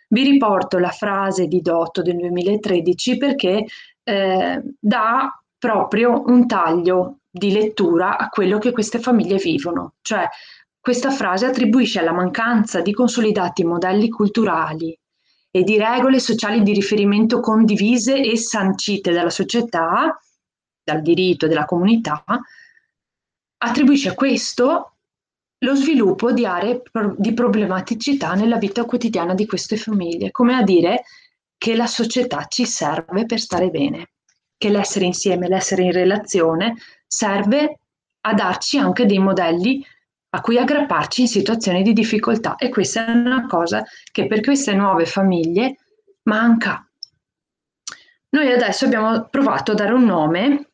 Vi 0.08 0.24
riporto 0.24 0.78
la 0.78 0.90
frase 0.90 1.48
di 1.48 1.62
Dotto 1.62 2.02
del 2.02 2.18
2013 2.18 3.18
perché 3.18 3.66
eh, 4.04 4.62
dà 4.80 5.44
proprio 5.58 6.24
un 6.28 6.46
taglio 6.46 7.20
di 7.30 7.52
lettura 7.52 8.18
a 8.18 8.30
quello 8.30 8.60
che 8.60 8.72
queste 8.72 9.00
famiglie 9.00 9.38
vivono, 9.38 9.94
cioè 10.02 10.28
questa 10.80 11.10
frase 11.10 11.46
attribuisce 11.46 12.00
alla 12.00 12.12
mancanza 12.12 12.82
di 12.82 12.92
consolidati 12.92 13.64
modelli 13.64 14.10
culturali 14.10 14.96
e 15.56 15.62
di 15.62 15.78
regole 15.78 16.20
sociali 16.20 16.64
di 16.64 16.74
riferimento 16.74 17.40
condivise 17.40 18.20
e 18.20 18.36
sancite 18.38 19.12
dalla 19.12 19.30
società, 19.30 20.20
dal 20.84 21.04
diritto 21.04 21.48
dalla 21.48 21.66
comunità, 21.66 22.24
attribuisce 23.58 24.10
a 24.10 24.16
questo 24.16 24.96
lo 25.60 25.76
sviluppo 25.76 26.32
di 26.32 26.48
aree 26.48 26.82
di 27.18 27.36
problematicità 27.36 28.34
nella 28.34 28.58
vita 28.58 28.84
quotidiana 28.86 29.36
di 29.36 29.46
queste 29.46 29.78
famiglie, 29.78 30.32
come 30.32 30.56
a 30.56 30.64
dire 30.64 31.04
che 31.56 31.76
la 31.76 31.86
società 31.86 32.48
ci 32.48 32.66
serve 32.66 33.28
per 33.28 33.40
stare 33.40 33.70
bene, 33.70 34.14
che 34.58 34.70
l'essere 34.70 35.06
insieme, 35.06 35.48
l'essere 35.48 35.84
in 35.84 35.92
relazione 35.92 36.78
serve 37.06 37.78
a 38.22 38.34
darci 38.34 38.80
anche 38.80 39.06
dei 39.06 39.20
modelli 39.20 39.86
a 40.36 40.42
cui 40.42 40.58
aggrapparci 40.58 41.22
in 41.22 41.28
situazioni 41.28 41.84
di 41.84 41.94
difficoltà 41.94 42.56
e 42.56 42.70
questa 42.70 43.06
è 43.06 43.12
una 43.12 43.46
cosa 43.46 43.84
che 44.12 44.26
per 44.26 44.42
queste 44.42 44.74
nuove 44.74 45.06
famiglie 45.06 45.78
manca. 46.24 46.88
Noi 48.30 48.52
adesso 48.52 48.86
abbiamo 48.86 49.28
provato 49.30 49.74
a 49.74 49.76
dare 49.76 49.94
un 49.94 50.06
nome 50.06 50.70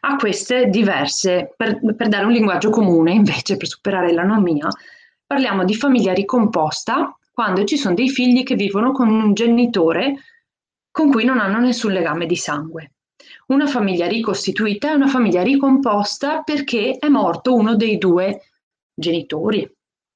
a 0.00 0.16
queste 0.16 0.66
diverse, 0.66 1.54
per, 1.56 1.80
per 1.94 2.08
dare 2.08 2.26
un 2.26 2.32
linguaggio 2.32 2.68
comune 2.68 3.12
invece, 3.12 3.56
per 3.56 3.66
superare 3.66 4.12
l'anomia, 4.12 4.68
parliamo 5.26 5.64
di 5.64 5.74
famiglia 5.74 6.12
ricomposta 6.12 7.16
quando 7.32 7.64
ci 7.64 7.78
sono 7.78 7.94
dei 7.94 8.10
figli 8.10 8.42
che 8.42 8.56
vivono 8.56 8.92
con 8.92 9.08
un 9.08 9.32
genitore 9.32 10.16
con 10.90 11.10
cui 11.10 11.24
non 11.24 11.38
hanno 11.38 11.60
nessun 11.60 11.92
legame 11.92 12.26
di 12.26 12.36
sangue. 12.36 12.92
Una 13.46 13.66
famiglia 13.66 14.06
ricostituita 14.06 14.90
è 14.90 14.94
una 14.94 15.08
famiglia 15.08 15.42
ricomposta 15.42 16.42
perché 16.42 16.96
è 16.98 17.08
morto 17.08 17.54
uno 17.54 17.74
dei 17.74 17.96
due 17.96 18.42
genitori, 18.96 19.70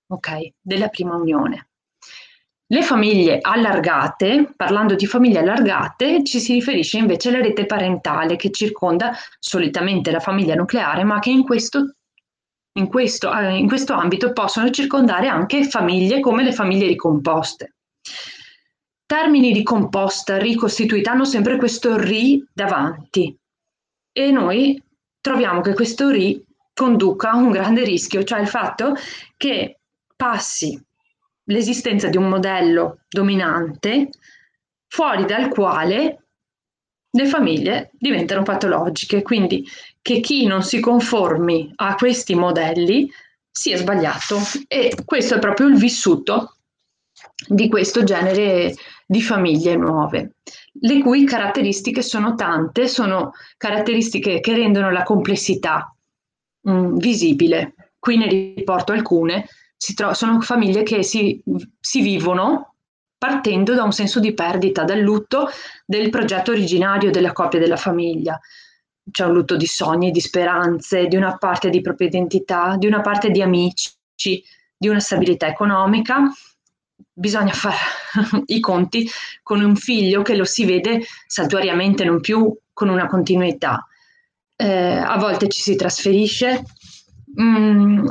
ok, 0.09 0.53
della 0.61 0.89
prima 0.89 1.15
unione. 1.15 1.69
Le 2.73 2.83
famiglie 2.83 3.41
allargate, 3.41 4.53
parlando 4.57 4.95
di 4.95 5.07
famiglie 5.07 5.41
allargate, 5.41 6.23
ci 6.23 6.39
si 6.39 6.53
riferisce 6.53 6.99
invece 6.99 7.29
alla 7.29 7.41
rete 7.41 7.67
parentale 7.67 8.37
che 8.37 8.53
circonda 8.53 9.13
solitamente 9.41 10.13
la 10.13 10.21
famiglia 10.21 10.55
nucleare, 10.55 11.03
ma 11.03 11.19
che 11.19 11.31
in 11.31 11.43
questo, 11.43 11.97
in 12.79 12.87
questo, 12.87 13.35
eh, 13.35 13.57
in 13.57 13.67
questo 13.67 13.93
ambito 13.95 14.33
possono 14.33 14.71
circondare 14.71 15.27
anche 15.27 15.65
famiglie 15.65 16.21
come 16.21 16.45
le 16.45 16.53
famiglie 16.53 16.87
ricomposte. 16.87 17.75
Termini 19.05 19.53
ricomposta, 19.53 20.39
ricostituita 20.39 21.11
hanno 21.11 21.25
sempre 21.25 21.57
questo 21.57 21.97
ri 21.97 22.47
davanti 22.53 23.37
e 24.13 24.31
noi 24.31 24.81
troviamo 25.21 25.61
che 25.61 25.75
questo 25.75 26.09
ri 26.11 26.41
conduca 26.81 27.33
a 27.33 27.37
un 27.37 27.51
grande 27.51 27.85
rischio, 27.85 28.25
cioè 28.25 28.41
il 28.41 28.49
fatto 28.49 28.95
che 29.37 29.81
passi 30.17 30.83
l'esistenza 31.45 32.09
di 32.09 32.17
un 32.17 32.27
modello 32.27 33.01
dominante 33.07 34.09
fuori 34.87 35.27
dal 35.27 35.49
quale 35.49 36.25
le 37.11 37.27
famiglie 37.27 37.91
diventano 37.99 38.45
patologiche, 38.45 39.21
quindi 39.21 39.69
che 40.01 40.21
chi 40.21 40.47
non 40.47 40.63
si 40.63 40.81
conformi 40.81 41.71
a 41.77 41.97
questi 41.97 42.35
modelli 42.35 43.11
sia 43.51 43.77
sbagliato. 43.77 44.39
E 44.67 44.97
questo 45.05 45.35
è 45.35 45.39
proprio 45.39 45.67
il 45.67 45.77
vissuto 45.77 46.57
di 47.47 47.69
questo 47.69 48.05
genere 48.05 48.75
di 49.05 49.21
famiglie 49.21 49.77
nuove, 49.77 50.37
le 50.81 51.03
cui 51.03 51.27
caratteristiche 51.27 52.01
sono 52.01 52.35
tante, 52.37 52.89
sono 52.89 53.33
caratteristiche 53.59 54.41
che 54.41 54.55
rendono 54.55 54.91
la 54.91 55.03
complessità 55.03 55.95
mh, 56.63 56.73
mm, 56.73 56.97
visibile. 56.99 57.75
Qui 57.99 58.17
ne 58.17 58.27
riporto 58.27 58.93
alcune, 58.93 59.47
tro- 59.95 60.15
sono 60.15 60.41
famiglie 60.41 60.83
che 60.83 61.03
si, 61.03 61.43
si 61.81 62.01
vivono 62.01 62.75
partendo 63.21 63.75
da 63.75 63.83
un 63.83 63.93
senso 63.93 64.19
di 64.19 64.33
perdita, 64.33 64.85
dal 64.85 65.01
lutto 65.01 65.51
del 65.85 66.09
progetto 66.09 66.53
originario 66.53 67.11
della 67.11 67.33
coppia 67.33 67.59
della 67.59 67.77
famiglia. 67.77 68.41
C'è 69.11 69.25
un 69.27 69.35
lutto 69.35 69.57
di 69.57 69.67
sogni, 69.67 70.11
di 70.11 70.21
speranze, 70.21 71.07
di 71.07 71.17
una 71.17 71.37
parte 71.37 71.69
di 71.69 71.83
propria 71.83 72.09
identità, 72.09 72.77
di 72.79 72.87
una 72.87 73.03
parte 73.03 73.31
di 73.31 73.43
amici, 73.43 73.93
di 74.75 74.89
una 74.89 75.01
stabilità 75.01 75.47
economica. 75.49 76.33
Bisogna 77.13 77.53
fare 77.53 77.77
i 78.47 78.61
conti 78.61 79.07
con 79.43 79.63
un 79.63 79.77
figlio 79.77 80.23
che 80.23 80.35
lo 80.35 80.45
si 80.45 80.65
vede 80.65 81.05
saltuariamente, 81.27 82.05
non 82.05 82.21
più 82.21 82.57
con 82.73 82.89
una 82.89 83.07
continuità. 83.07 83.87
Eh, 84.61 84.99
a 84.99 85.17
volte 85.17 85.49
ci 85.49 85.63
si 85.63 85.75
trasferisce. 85.75 86.65
Mm, 87.41 88.07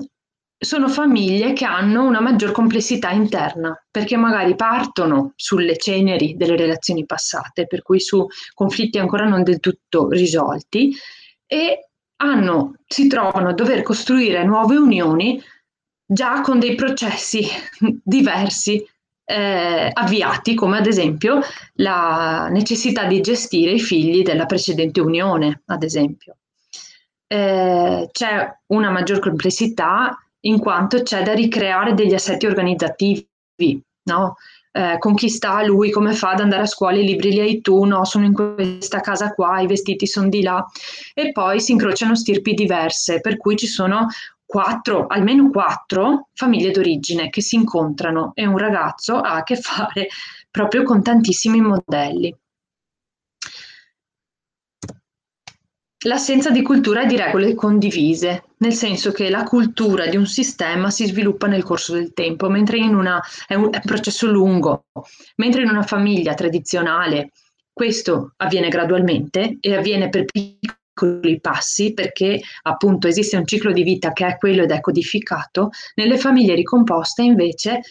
sono 0.57 0.87
famiglie 0.89 1.53
che 1.53 1.63
hanno 1.63 2.07
una 2.07 2.19
maggior 2.19 2.51
complessità 2.51 3.11
interna, 3.11 3.79
perché 3.91 4.17
magari 4.17 4.55
partono 4.55 5.33
sulle 5.35 5.77
ceneri 5.77 6.35
delle 6.35 6.55
relazioni 6.55 7.05
passate, 7.05 7.67
per 7.67 7.83
cui 7.83 7.99
su 7.99 8.25
conflitti 8.55 8.97
ancora 8.97 9.27
non 9.27 9.43
del 9.43 9.59
tutto 9.59 10.09
risolti, 10.09 10.91
e 11.45 11.89
hanno, 12.17 12.73
si 12.87 13.07
trovano 13.07 13.49
a 13.49 13.53
dover 13.53 13.83
costruire 13.83 14.43
nuove 14.43 14.75
unioni 14.75 15.39
già 16.03 16.41
con 16.41 16.57
dei 16.57 16.73
processi 16.73 17.45
diversi 18.03 18.83
eh, 19.29 19.91
avviati, 19.93 20.55
come 20.55 20.79
ad 20.79 20.87
esempio 20.87 21.39
la 21.75 22.47
necessità 22.49 23.05
di 23.05 23.21
gestire 23.21 23.73
i 23.73 23.79
figli 23.79 24.23
della 24.23 24.47
precedente 24.47 25.01
unione, 25.01 25.61
ad 25.67 25.83
esempio. 25.83 26.37
Eh, 27.27 28.09
c'è 28.11 28.57
una 28.67 28.89
maggior 28.89 29.19
complessità 29.19 30.17
in 30.41 30.57
quanto 30.57 31.03
c'è 31.03 31.21
da 31.21 31.33
ricreare 31.33 31.93
degli 31.93 32.15
assetti 32.15 32.47
organizzativi, 32.47 33.27
no? 34.05 34.37
Eh, 34.71 34.97
con 34.97 35.13
chi 35.13 35.29
sta 35.29 35.63
lui, 35.63 35.91
come 35.91 36.13
fa 36.13 36.31
ad 36.31 36.39
andare 36.39 36.63
a 36.63 36.67
scuola, 36.67 36.97
i 36.97 37.05
libri 37.05 37.31
li 37.31 37.39
hai 37.39 37.61
tu, 37.61 37.83
no, 37.83 38.05
sono 38.05 38.25
in 38.25 38.33
questa 38.33 38.99
casa 38.99 39.31
qua, 39.33 39.59
i 39.59 39.67
vestiti 39.67 40.07
sono 40.07 40.29
di 40.29 40.41
là 40.41 40.65
e 41.13 41.31
poi 41.31 41.59
si 41.59 41.71
incrociano 41.73 42.15
stirpi 42.15 42.55
diverse, 42.55 43.19
per 43.19 43.37
cui 43.37 43.55
ci 43.55 43.67
sono 43.67 44.07
quattro, 44.49 45.05
almeno 45.05 45.51
quattro 45.51 46.29
famiglie 46.33 46.71
d'origine 46.71 47.29
che 47.29 47.39
si 47.39 47.53
incontrano 47.53 48.31
e 48.33 48.47
un 48.47 48.57
ragazzo 48.57 49.17
ha 49.17 49.35
a 49.35 49.43
che 49.43 49.57
fare 49.57 50.07
proprio 50.49 50.81
con 50.81 51.03
tantissimi 51.03 51.61
modelli. 51.61 52.35
L'assenza 56.05 56.49
di 56.49 56.63
cultura 56.63 57.03
e 57.03 57.05
di 57.05 57.15
regole 57.15 57.53
condivise, 57.53 58.45
nel 58.57 58.73
senso 58.73 59.11
che 59.11 59.29
la 59.29 59.43
cultura 59.43 60.07
di 60.07 60.17
un 60.17 60.25
sistema 60.25 60.89
si 60.89 61.05
sviluppa 61.05 61.45
nel 61.45 61.61
corso 61.61 61.93
del 61.93 62.13
tempo, 62.13 62.49
mentre 62.49 62.79
in 62.79 62.95
una, 62.95 63.21
è, 63.45 63.53
un, 63.53 63.65
è 63.65 63.75
un 63.75 63.81
processo 63.85 64.31
lungo, 64.31 64.85
mentre 65.35 65.61
in 65.61 65.69
una 65.69 65.83
famiglia 65.83 66.33
tradizionale 66.33 67.33
questo 67.71 68.33
avviene 68.37 68.69
gradualmente 68.69 69.57
e 69.59 69.75
avviene 69.75 70.09
per 70.09 70.25
piccoli 70.25 70.78
passi 71.41 71.93
perché 71.93 72.39
appunto 72.63 73.07
esiste 73.07 73.37
un 73.37 73.45
ciclo 73.45 73.71
di 73.71 73.83
vita 73.83 74.11
che 74.11 74.27
è 74.27 74.37
quello 74.37 74.63
ed 74.63 74.71
è 74.71 74.79
codificato, 74.79 75.69
nelle 75.95 76.17
famiglie 76.17 76.55
ricomposte 76.55 77.21
invece 77.23 77.81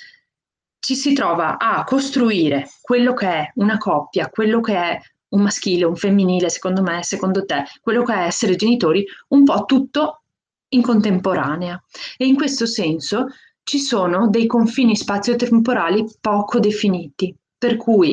ci 0.81 0.94
si 0.94 1.12
trova 1.12 1.59
a 1.59 1.85
costruire 1.85 2.68
quello 2.81 3.12
che 3.12 3.27
è 3.27 3.53
una 3.57 3.79
coppia, 3.79 4.31
quello 4.31 4.61
che 4.61 4.75
è 4.75 5.01
un 5.31 5.42
maschile, 5.42 5.85
un 5.85 5.97
femminile, 5.97 6.49
secondo 6.49 6.83
me, 6.83 7.03
secondo 7.03 7.44
te, 7.44 7.64
quello 7.83 8.03
che 8.03 8.14
è 8.14 8.27
essere 8.27 8.57
genitori, 8.57 9.05
un 9.29 9.44
po' 9.44 9.64
tutto 9.64 10.23
in 10.68 10.83
contemporanea. 10.83 11.83
E 12.16 12.27
in 12.27 12.37
questo 12.37 12.66
senso 12.66 13.27
ci 13.62 13.79
sono 13.79 14.29
dei 14.29 14.47
confini 14.47 14.97
spazio-temporali 14.97 16.07
poco 16.21 16.59
definiti, 16.59 17.35
per 17.59 17.77
cui 17.77 18.12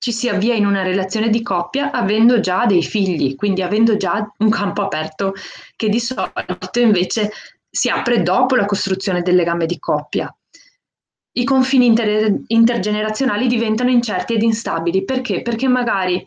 ci 0.00 0.12
si 0.12 0.30
avvia 0.30 0.54
in 0.54 0.64
una 0.64 0.82
relazione 0.82 1.28
di 1.28 1.42
coppia 1.42 1.90
avendo 1.90 2.40
già 2.40 2.64
dei 2.64 2.82
figli, 2.82 3.34
quindi 3.36 3.60
avendo 3.60 3.98
già 3.98 4.32
un 4.38 4.48
campo 4.48 4.80
aperto 4.80 5.34
che 5.76 5.90
di 5.90 6.00
solito 6.00 6.80
invece 6.80 7.30
si 7.68 7.90
apre 7.90 8.22
dopo 8.22 8.56
la 8.56 8.64
costruzione 8.64 9.20
del 9.20 9.34
legame 9.34 9.66
di 9.66 9.78
coppia. 9.78 10.34
I 11.32 11.44
confini 11.44 11.84
inter- 11.84 12.34
intergenerazionali 12.46 13.46
diventano 13.46 13.90
incerti 13.90 14.32
ed 14.32 14.42
instabili 14.42 15.04
perché? 15.04 15.42
Perché 15.42 15.68
magari 15.68 16.26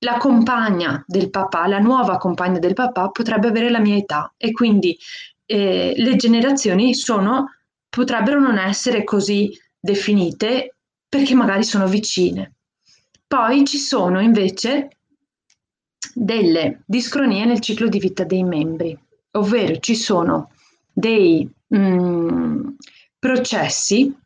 la 0.00 0.16
compagna 0.18 1.02
del 1.06 1.30
papà, 1.30 1.68
la 1.68 1.78
nuova 1.78 2.18
compagna 2.18 2.58
del 2.58 2.74
papà 2.74 3.10
potrebbe 3.10 3.46
avere 3.46 3.70
la 3.70 3.78
mia 3.78 3.96
età 3.96 4.34
e 4.36 4.50
quindi 4.50 4.98
eh, 5.46 5.94
le 5.96 6.16
generazioni 6.16 6.94
sono, 6.94 7.54
potrebbero 7.88 8.40
non 8.40 8.58
essere 8.58 9.04
così 9.04 9.56
definite 9.78 10.74
perché 11.08 11.34
magari 11.34 11.62
sono 11.62 11.86
vicine. 11.86 12.53
Poi 13.34 13.64
ci 13.64 13.78
sono 13.78 14.20
invece 14.20 14.90
delle 16.14 16.84
discronie 16.86 17.44
nel 17.44 17.58
ciclo 17.58 17.88
di 17.88 17.98
vita 17.98 18.22
dei 18.22 18.44
membri, 18.44 18.96
ovvero 19.32 19.76
ci 19.80 19.96
sono 19.96 20.52
dei 20.92 21.52
mh, 21.66 21.76
mm, 21.76 22.68
processi, 23.18 24.16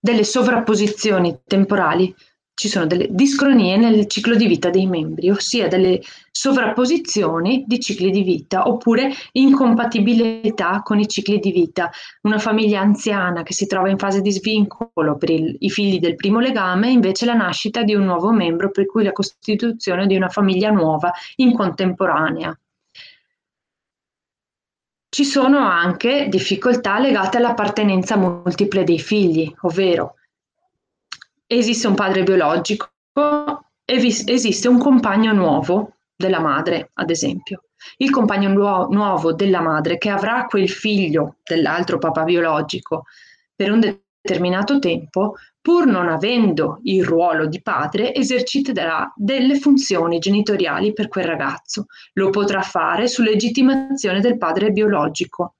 delle 0.00 0.24
sovrapposizioni 0.24 1.40
temporali 1.44 2.16
ci 2.58 2.66
sono 2.66 2.86
delle 2.86 3.06
discronie 3.08 3.76
nel 3.76 4.08
ciclo 4.08 4.34
di 4.34 4.48
vita 4.48 4.68
dei 4.68 4.86
membri, 4.86 5.30
ossia 5.30 5.68
delle 5.68 6.00
sovrapposizioni 6.32 7.62
di 7.68 7.78
cicli 7.78 8.10
di 8.10 8.22
vita 8.22 8.66
oppure 8.66 9.12
incompatibilità 9.30 10.82
con 10.82 10.98
i 10.98 11.06
cicli 11.06 11.38
di 11.38 11.52
vita. 11.52 11.88
Una 12.22 12.38
famiglia 12.38 12.80
anziana 12.80 13.44
che 13.44 13.52
si 13.52 13.68
trova 13.68 13.90
in 13.90 13.96
fase 13.96 14.22
di 14.22 14.32
svincolo 14.32 15.16
per 15.16 15.30
il, 15.30 15.54
i 15.60 15.70
figli 15.70 16.00
del 16.00 16.16
primo 16.16 16.40
legame, 16.40 16.90
invece 16.90 17.26
la 17.26 17.34
nascita 17.34 17.84
di 17.84 17.94
un 17.94 18.04
nuovo 18.04 18.32
membro, 18.32 18.72
per 18.72 18.86
cui 18.86 19.04
la 19.04 19.12
costituzione 19.12 20.08
di 20.08 20.16
una 20.16 20.28
famiglia 20.28 20.70
nuova 20.70 21.12
in 21.36 21.54
contemporanea. 21.54 22.58
Ci 25.08 25.24
sono 25.24 25.58
anche 25.58 26.26
difficoltà 26.28 26.98
legate 26.98 27.36
all'appartenenza 27.36 28.16
multiple 28.16 28.82
dei 28.82 28.98
figli, 28.98 29.48
ovvero 29.60 30.14
esiste 31.48 31.86
un 31.86 31.94
padre 31.94 32.22
biologico 32.22 32.90
esiste 33.84 34.68
un 34.68 34.78
compagno 34.78 35.32
nuovo 35.32 35.94
della 36.14 36.40
madre, 36.40 36.90
ad 36.94 37.10
esempio. 37.10 37.64
Il 37.96 38.10
compagno 38.10 38.50
nuo- 38.50 38.88
nuovo 38.90 39.32
della 39.32 39.60
madre 39.60 39.96
che 39.96 40.10
avrà 40.10 40.44
quel 40.46 40.68
figlio 40.68 41.36
dell'altro 41.42 41.98
papà 41.98 42.24
biologico 42.24 43.04
per 43.54 43.70
un 43.70 43.80
determinato 43.80 44.78
tempo, 44.78 45.36
pur 45.60 45.86
non 45.86 46.08
avendo 46.08 46.80
il 46.82 47.04
ruolo 47.04 47.46
di 47.46 47.62
padre, 47.62 48.14
eserciterà 48.14 49.10
delle 49.16 49.58
funzioni 49.58 50.18
genitoriali 50.18 50.92
per 50.92 51.08
quel 51.08 51.24
ragazzo. 51.24 51.86
Lo 52.14 52.30
potrà 52.30 52.60
fare 52.60 53.08
su 53.08 53.22
legittimazione 53.22 54.20
del 54.20 54.36
padre 54.36 54.70
biologico. 54.70 55.54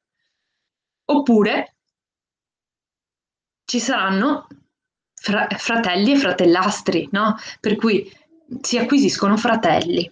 Oppure 1.07 1.77
ci 3.64 3.81
saranno 3.81 4.46
fra- 5.20 5.48
fratelli 5.57 6.12
e 6.12 6.16
fratellastri, 6.16 7.09
no? 7.12 7.37
Per 7.61 7.76
cui 7.76 8.11
si 8.61 8.78
acquisiscono 8.78 9.37
fratelli. 9.37 10.11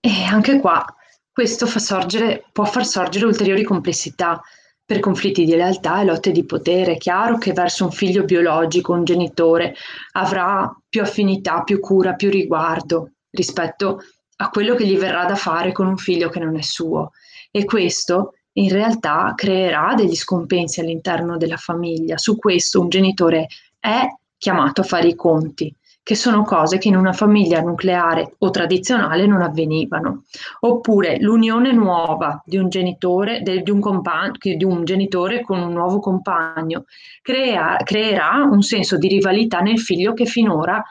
E 0.00 0.24
anche 0.24 0.60
qua 0.60 0.84
questo 1.32 1.66
fa 1.66 1.78
sorgere, 1.78 2.44
può 2.52 2.64
far 2.64 2.84
sorgere 2.84 3.26
ulteriori 3.26 3.62
complessità 3.62 4.40
per 4.84 5.00
conflitti 5.00 5.44
di 5.44 5.54
lealtà 5.54 6.00
e 6.00 6.04
lotte 6.04 6.32
di 6.32 6.44
potere. 6.44 6.92
È 6.92 6.96
chiaro 6.98 7.38
che 7.38 7.52
verso 7.52 7.84
un 7.84 7.92
figlio 7.92 8.24
biologico, 8.24 8.92
un 8.92 9.04
genitore, 9.04 9.74
avrà 10.12 10.70
più 10.88 11.00
affinità, 11.00 11.62
più 11.62 11.80
cura, 11.80 12.14
più 12.14 12.28
riguardo 12.28 13.12
rispetto 13.30 14.00
a 14.36 14.50
quello 14.50 14.74
che 14.74 14.86
gli 14.86 14.98
verrà 14.98 15.24
da 15.26 15.36
fare 15.36 15.70
con 15.72 15.86
un 15.86 15.96
figlio 15.96 16.28
che 16.28 16.40
non 16.40 16.56
è 16.56 16.62
suo. 16.62 17.12
E 17.50 17.64
questo 17.64 18.34
in 18.60 18.70
realtà 18.70 19.32
creerà 19.34 19.94
degli 19.94 20.14
scompensi 20.14 20.80
all'interno 20.80 21.36
della 21.36 21.56
famiglia. 21.56 22.18
Su 22.18 22.36
questo 22.36 22.80
un 22.80 22.88
genitore 22.88 23.46
è 23.78 24.06
chiamato 24.36 24.82
a 24.82 24.84
fare 24.84 25.08
i 25.08 25.14
conti, 25.14 25.74
che 26.02 26.14
sono 26.14 26.42
cose 26.42 26.78
che 26.78 26.88
in 26.88 26.96
una 26.96 27.12
famiglia 27.12 27.60
nucleare 27.60 28.34
o 28.38 28.50
tradizionale 28.50 29.26
non 29.26 29.42
avvenivano. 29.42 30.24
Oppure 30.60 31.18
l'unione 31.20 31.72
nuova 31.72 32.42
di 32.44 32.56
un 32.56 32.68
genitore, 32.68 33.42
di, 33.42 33.70
un 33.70 33.80
compagno, 33.80 34.32
di 34.40 34.64
un 34.64 34.84
genitore 34.84 35.42
con 35.42 35.60
un 35.60 35.72
nuovo 35.72 35.98
compagno 35.98 36.84
crea, 37.22 37.76
creerà 37.82 38.46
un 38.50 38.62
senso 38.62 38.98
di 38.98 39.08
rivalità 39.08 39.60
nel 39.60 39.78
figlio 39.78 40.12
che 40.12 40.26
finora 40.26 40.82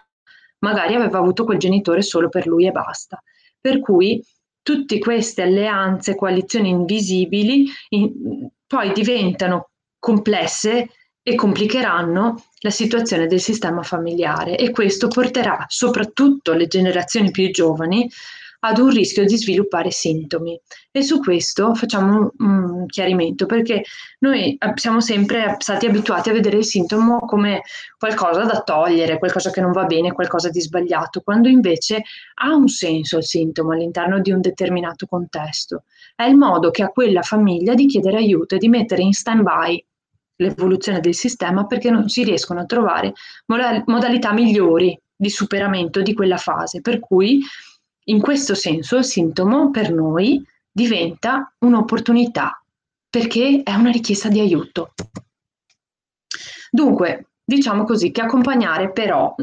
magari 0.59 0.95
aveva 0.95 1.19
avuto 1.19 1.45
quel 1.45 1.57
genitore 1.57 2.01
solo 2.01 2.29
per 2.29 2.47
lui 2.47 2.67
e 2.67 2.71
basta. 2.71 3.21
Per 3.61 3.79
cui 3.79 4.23
tutte 4.69 4.99
queste 4.99 5.41
alleanze, 5.41 6.13
coalizioni 6.13 6.69
invisibili, 6.69 7.65
in, 7.89 8.47
poi 8.67 8.91
diventano 8.93 9.71
complesse 9.97 10.89
e 11.23 11.33
complicheranno 11.33 12.43
la 12.59 12.69
situazione 12.69 13.25
del 13.25 13.39
sistema 13.39 13.81
familiare 13.81 14.55
e 14.57 14.69
questo 14.69 15.07
porterà 15.07 15.65
soprattutto 15.67 16.53
le 16.53 16.67
generazioni 16.67 17.31
più 17.31 17.49
giovani 17.49 18.07
ad 18.61 18.77
un 18.77 18.89
rischio 18.89 19.23
di 19.25 19.37
sviluppare 19.37 19.91
sintomi. 19.91 20.59
E 20.91 21.01
su 21.01 21.19
questo 21.19 21.73
facciamo 21.75 22.33
un 22.39 22.85
chiarimento 22.87 23.45
perché 23.45 23.83
noi 24.19 24.57
siamo 24.75 24.99
sempre 24.99 25.55
stati 25.59 25.85
abituati 25.85 26.29
a 26.29 26.33
vedere 26.33 26.57
il 26.57 26.65
sintomo 26.65 27.19
come 27.19 27.61
qualcosa 27.97 28.43
da 28.43 28.61
togliere, 28.61 29.17
qualcosa 29.17 29.49
che 29.51 29.61
non 29.61 29.71
va 29.71 29.85
bene, 29.85 30.11
qualcosa 30.11 30.49
di 30.49 30.59
sbagliato, 30.59 31.21
quando 31.21 31.47
invece 31.47 32.03
ha 32.41 32.53
un 32.53 32.67
senso 32.67 33.17
il 33.17 33.23
sintomo 33.23 33.71
all'interno 33.71 34.19
di 34.19 34.31
un 34.31 34.41
determinato 34.41 35.05
contesto. 35.05 35.83
È 36.15 36.23
il 36.23 36.35
modo 36.35 36.69
che 36.69 36.83
ha 36.83 36.89
quella 36.89 37.21
famiglia 37.21 37.73
di 37.75 37.85
chiedere 37.85 38.17
aiuto 38.17 38.55
e 38.55 38.57
di 38.57 38.67
mettere 38.67 39.03
in 39.03 39.13
stand-by 39.13 39.85
l'evoluzione 40.35 40.99
del 40.99 41.15
sistema 41.15 41.65
perché 41.65 41.89
non 41.89 42.09
si 42.09 42.23
riescono 42.23 42.61
a 42.61 42.65
trovare 42.65 43.13
modalità 43.85 44.33
migliori 44.33 44.97
di 45.15 45.29
superamento 45.29 46.01
di 46.01 46.13
quella 46.13 46.37
fase. 46.37 46.79
Per 46.81 46.99
cui 46.99 47.41
in 48.09 48.19
questo 48.19 48.55
senso 48.55 48.97
il 48.97 49.05
sintomo 49.05 49.69
per 49.71 49.91
noi 49.91 50.43
diventa 50.71 51.53
un'opportunità 51.59 52.61
perché 53.09 53.61
è 53.63 53.73
una 53.73 53.91
richiesta 53.91 54.29
di 54.29 54.39
aiuto. 54.39 54.93
Dunque, 56.69 57.29
diciamo 57.43 57.83
così 57.83 58.11
che 58.11 58.21
accompagnare 58.21 58.91
però, 58.91 59.33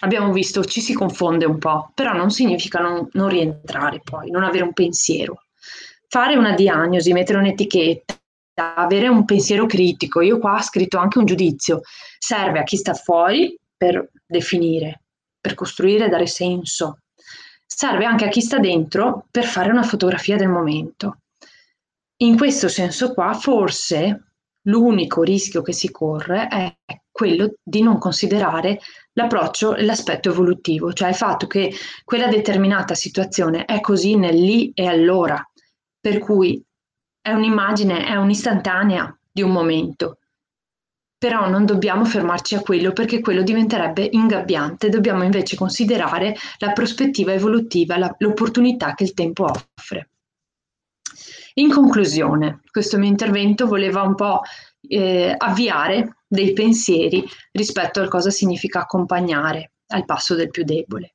abbiamo 0.00 0.32
visto, 0.32 0.64
ci 0.64 0.80
si 0.80 0.92
confonde 0.92 1.44
un 1.44 1.58
po', 1.58 1.92
però 1.94 2.12
non 2.12 2.30
significa 2.30 2.80
non, 2.80 3.08
non 3.12 3.28
rientrare 3.28 4.00
poi, 4.02 4.30
non 4.30 4.42
avere 4.42 4.64
un 4.64 4.72
pensiero. 4.72 5.42
Fare 6.08 6.36
una 6.36 6.54
diagnosi, 6.54 7.12
mettere 7.12 7.38
un'etichetta, 7.38 8.74
avere 8.74 9.06
un 9.08 9.24
pensiero 9.24 9.66
critico, 9.66 10.20
io 10.20 10.38
qua 10.38 10.54
ho 10.54 10.62
scritto 10.62 10.98
anche 10.98 11.18
un 11.18 11.24
giudizio, 11.24 11.80
serve 12.18 12.58
a 12.58 12.64
chi 12.64 12.76
sta 12.76 12.94
fuori 12.94 13.56
per 13.76 14.10
definire, 14.26 15.02
per 15.40 15.54
costruire, 15.54 16.08
dare 16.08 16.26
senso, 16.26 16.98
serve 17.66 18.04
anche 18.04 18.24
a 18.24 18.28
chi 18.28 18.40
sta 18.40 18.58
dentro 18.58 19.26
per 19.30 19.44
fare 19.44 19.70
una 19.70 19.82
fotografia 19.82 20.36
del 20.36 20.48
momento. 20.48 21.18
In 22.18 22.36
questo 22.36 22.68
senso 22.68 23.12
qua, 23.12 23.34
forse 23.34 24.32
l'unico 24.62 25.22
rischio 25.22 25.62
che 25.62 25.72
si 25.72 25.90
corre 25.90 26.48
è 26.48 26.76
quello 27.10 27.54
di 27.62 27.82
non 27.82 27.98
considerare 27.98 28.80
l'approccio 29.12 29.74
e 29.74 29.84
l'aspetto 29.84 30.30
evolutivo, 30.30 30.92
cioè 30.92 31.08
il 31.08 31.14
fatto 31.14 31.46
che 31.46 31.72
quella 32.04 32.28
determinata 32.28 32.94
situazione 32.94 33.64
è 33.64 33.80
così 33.80 34.16
nel 34.16 34.36
lì 34.36 34.70
e 34.74 34.86
allora, 34.86 35.42
per 35.98 36.18
cui 36.18 36.62
è 37.20 37.32
un'immagine, 37.32 38.04
è 38.04 38.16
un'istantanea 38.16 39.18
di 39.30 39.42
un 39.42 39.50
momento 39.50 40.18
però 41.26 41.48
non 41.48 41.66
dobbiamo 41.66 42.04
fermarci 42.04 42.54
a 42.54 42.60
quello 42.60 42.92
perché 42.92 43.18
quello 43.18 43.42
diventerebbe 43.42 44.08
ingabbiante, 44.12 44.88
dobbiamo 44.88 45.24
invece 45.24 45.56
considerare 45.56 46.36
la 46.58 46.70
prospettiva 46.70 47.32
evolutiva, 47.32 47.98
la, 47.98 48.14
l'opportunità 48.18 48.94
che 48.94 49.02
il 49.02 49.12
tempo 49.12 49.44
offre. 49.46 50.10
In 51.54 51.68
conclusione, 51.72 52.60
questo 52.70 52.96
mio 52.96 53.08
intervento 53.08 53.66
voleva 53.66 54.02
un 54.02 54.14
po' 54.14 54.42
eh, 54.86 55.34
avviare 55.36 56.18
dei 56.28 56.52
pensieri 56.52 57.24
rispetto 57.50 58.00
a 58.00 58.06
cosa 58.06 58.30
significa 58.30 58.82
accompagnare 58.82 59.72
al 59.88 60.04
passo 60.04 60.36
del 60.36 60.50
più 60.50 60.62
debole. 60.62 61.14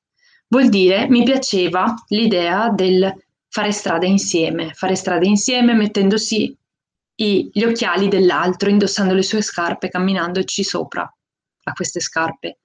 Vuol 0.50 0.67
dire, 0.67 1.08
mi 1.08 1.24
piaceva 1.24 1.93
l'idea 2.10 2.67
del 2.67 3.15
fare 3.47 3.71
strada 3.71 4.06
insieme, 4.06 4.74
fare 4.74 4.95
strada 4.95 5.26
insieme 5.26 5.74
mettendosi 5.74 6.54
i, 7.22 7.50
gli 7.54 7.64
occhiali 7.64 8.08
dell'altro, 8.08 8.70
indossando 8.70 9.14
le 9.14 9.24
sue 9.24 9.42
scarpe, 9.42 9.90
camminandoci 9.90 10.64
sopra 10.64 11.02
a 11.64 11.72
queste 11.74 12.00
scarpe, 12.00 12.60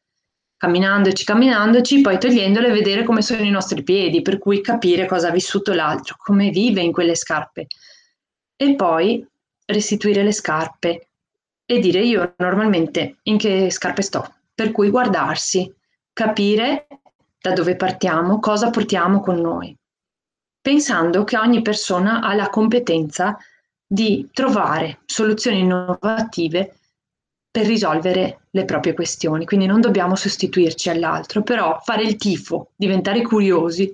camminandoci, 0.56 1.24
camminandoci, 1.24 2.00
poi 2.00 2.18
togliendole 2.18 2.68
e 2.68 2.72
vedere 2.72 3.04
come 3.04 3.22
sono 3.22 3.42
i 3.42 3.50
nostri 3.50 3.82
piedi, 3.82 4.22
per 4.22 4.38
cui 4.38 4.62
capire 4.62 5.06
cosa 5.06 5.28
ha 5.28 5.32
vissuto 5.32 5.74
l'altro, 5.74 6.16
come 6.18 6.50
vive 6.50 6.80
in 6.80 6.92
quelle 6.92 7.14
scarpe. 7.14 7.66
E 8.56 8.74
poi 8.74 9.26
restituire 9.66 10.22
le 10.22 10.32
scarpe 10.32 11.08
e 11.66 11.78
dire 11.78 12.00
io 12.00 12.34
normalmente 12.38 13.18
in 13.24 13.36
che 13.36 13.70
scarpe 13.70 14.00
sto, 14.00 14.34
per 14.54 14.72
cui 14.72 14.88
guardarsi, 14.88 15.70
capire 16.12 16.86
da 17.38 17.52
dove 17.52 17.76
partiamo, 17.76 18.40
cosa 18.40 18.70
portiamo 18.70 19.20
con 19.20 19.38
noi, 19.38 19.76
pensando 20.60 21.24
che 21.24 21.36
ogni 21.36 21.60
persona 21.60 22.22
ha 22.22 22.34
la 22.34 22.48
competenza 22.48 23.36
di 23.86 24.28
trovare 24.32 24.98
soluzioni 25.06 25.60
innovative 25.60 26.78
per 27.50 27.66
risolvere 27.66 28.40
le 28.50 28.64
proprie 28.64 28.94
questioni. 28.94 29.46
Quindi 29.46 29.66
non 29.66 29.80
dobbiamo 29.80 30.14
sostituirci 30.14 30.90
all'altro, 30.90 31.42
però 31.42 31.80
fare 31.82 32.02
il 32.02 32.16
tifo, 32.16 32.72
diventare 32.76 33.22
curiosi. 33.22 33.90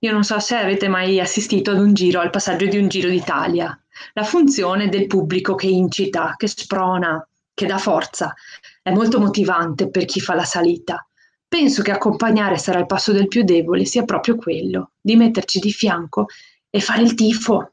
Io 0.00 0.12
non 0.12 0.22
so 0.22 0.38
se 0.38 0.56
avete 0.56 0.86
mai 0.86 1.18
assistito 1.18 1.72
ad 1.72 1.78
un 1.78 1.94
giro, 1.94 2.20
al 2.20 2.30
passaggio 2.30 2.66
di 2.66 2.76
un 2.76 2.88
giro 2.88 3.08
d'Italia. 3.08 3.76
La 4.12 4.22
funzione 4.22 4.88
del 4.88 5.06
pubblico 5.06 5.54
che 5.54 5.66
incita, 5.66 6.34
che 6.36 6.46
sprona, 6.46 7.26
che 7.54 7.66
dà 7.66 7.78
forza, 7.78 8.34
è 8.82 8.92
molto 8.92 9.18
motivante 9.18 9.88
per 9.88 10.04
chi 10.04 10.20
fa 10.20 10.34
la 10.34 10.44
salita. 10.44 11.04
Penso 11.48 11.82
che 11.82 11.90
accompagnare 11.90 12.58
sarà 12.58 12.78
il 12.78 12.86
passo 12.86 13.12
del 13.12 13.28
più 13.28 13.42
debole 13.42 13.84
sia 13.84 14.04
proprio 14.04 14.36
quello, 14.36 14.90
di 15.00 15.16
metterci 15.16 15.58
di 15.58 15.72
fianco 15.72 16.26
e 16.68 16.80
fare 16.80 17.02
il 17.02 17.14
tifo, 17.14 17.72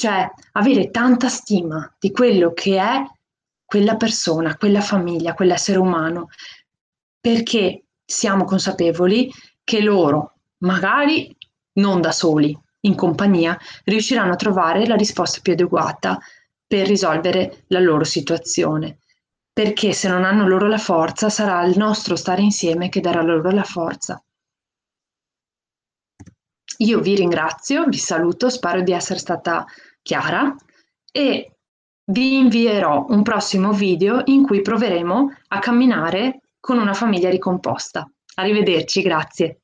cioè 0.00 0.26
avere 0.52 0.90
tanta 0.90 1.28
stima 1.28 1.94
di 1.98 2.10
quello 2.10 2.54
che 2.54 2.78
è 2.78 3.04
quella 3.66 3.96
persona, 3.96 4.56
quella 4.56 4.80
famiglia, 4.80 5.34
quell'essere 5.34 5.78
umano, 5.78 6.28
perché 7.20 7.84
siamo 8.02 8.44
consapevoli 8.44 9.30
che 9.62 9.82
loro, 9.82 10.36
magari 10.60 11.36
non 11.74 12.00
da 12.00 12.12
soli, 12.12 12.58
in 12.84 12.94
compagnia, 12.94 13.58
riusciranno 13.84 14.32
a 14.32 14.36
trovare 14.36 14.86
la 14.86 14.96
risposta 14.96 15.40
più 15.42 15.52
adeguata 15.52 16.18
per 16.66 16.86
risolvere 16.86 17.64
la 17.66 17.80
loro 17.80 18.04
situazione. 18.04 19.00
Perché 19.52 19.92
se 19.92 20.08
non 20.08 20.24
hanno 20.24 20.48
loro 20.48 20.66
la 20.66 20.78
forza, 20.78 21.28
sarà 21.28 21.62
il 21.64 21.76
nostro 21.76 22.16
stare 22.16 22.40
insieme 22.40 22.88
che 22.88 23.00
darà 23.00 23.20
loro 23.20 23.50
la 23.50 23.64
forza. 23.64 24.20
Io 26.78 27.00
vi 27.00 27.14
ringrazio, 27.14 27.84
vi 27.84 27.98
saluto, 27.98 28.48
spero 28.48 28.80
di 28.80 28.92
essere 28.92 29.18
stata 29.18 29.66
chiara 30.02 30.54
e 31.12 31.52
vi 32.04 32.38
invierò 32.38 33.06
un 33.08 33.22
prossimo 33.22 33.72
video 33.72 34.22
in 34.26 34.44
cui 34.44 34.62
proveremo 34.62 35.34
a 35.48 35.58
camminare 35.58 36.40
con 36.58 36.78
una 36.78 36.94
famiglia 36.94 37.30
ricomposta. 37.30 38.08
Arrivederci, 38.34 39.02
grazie. 39.02 39.60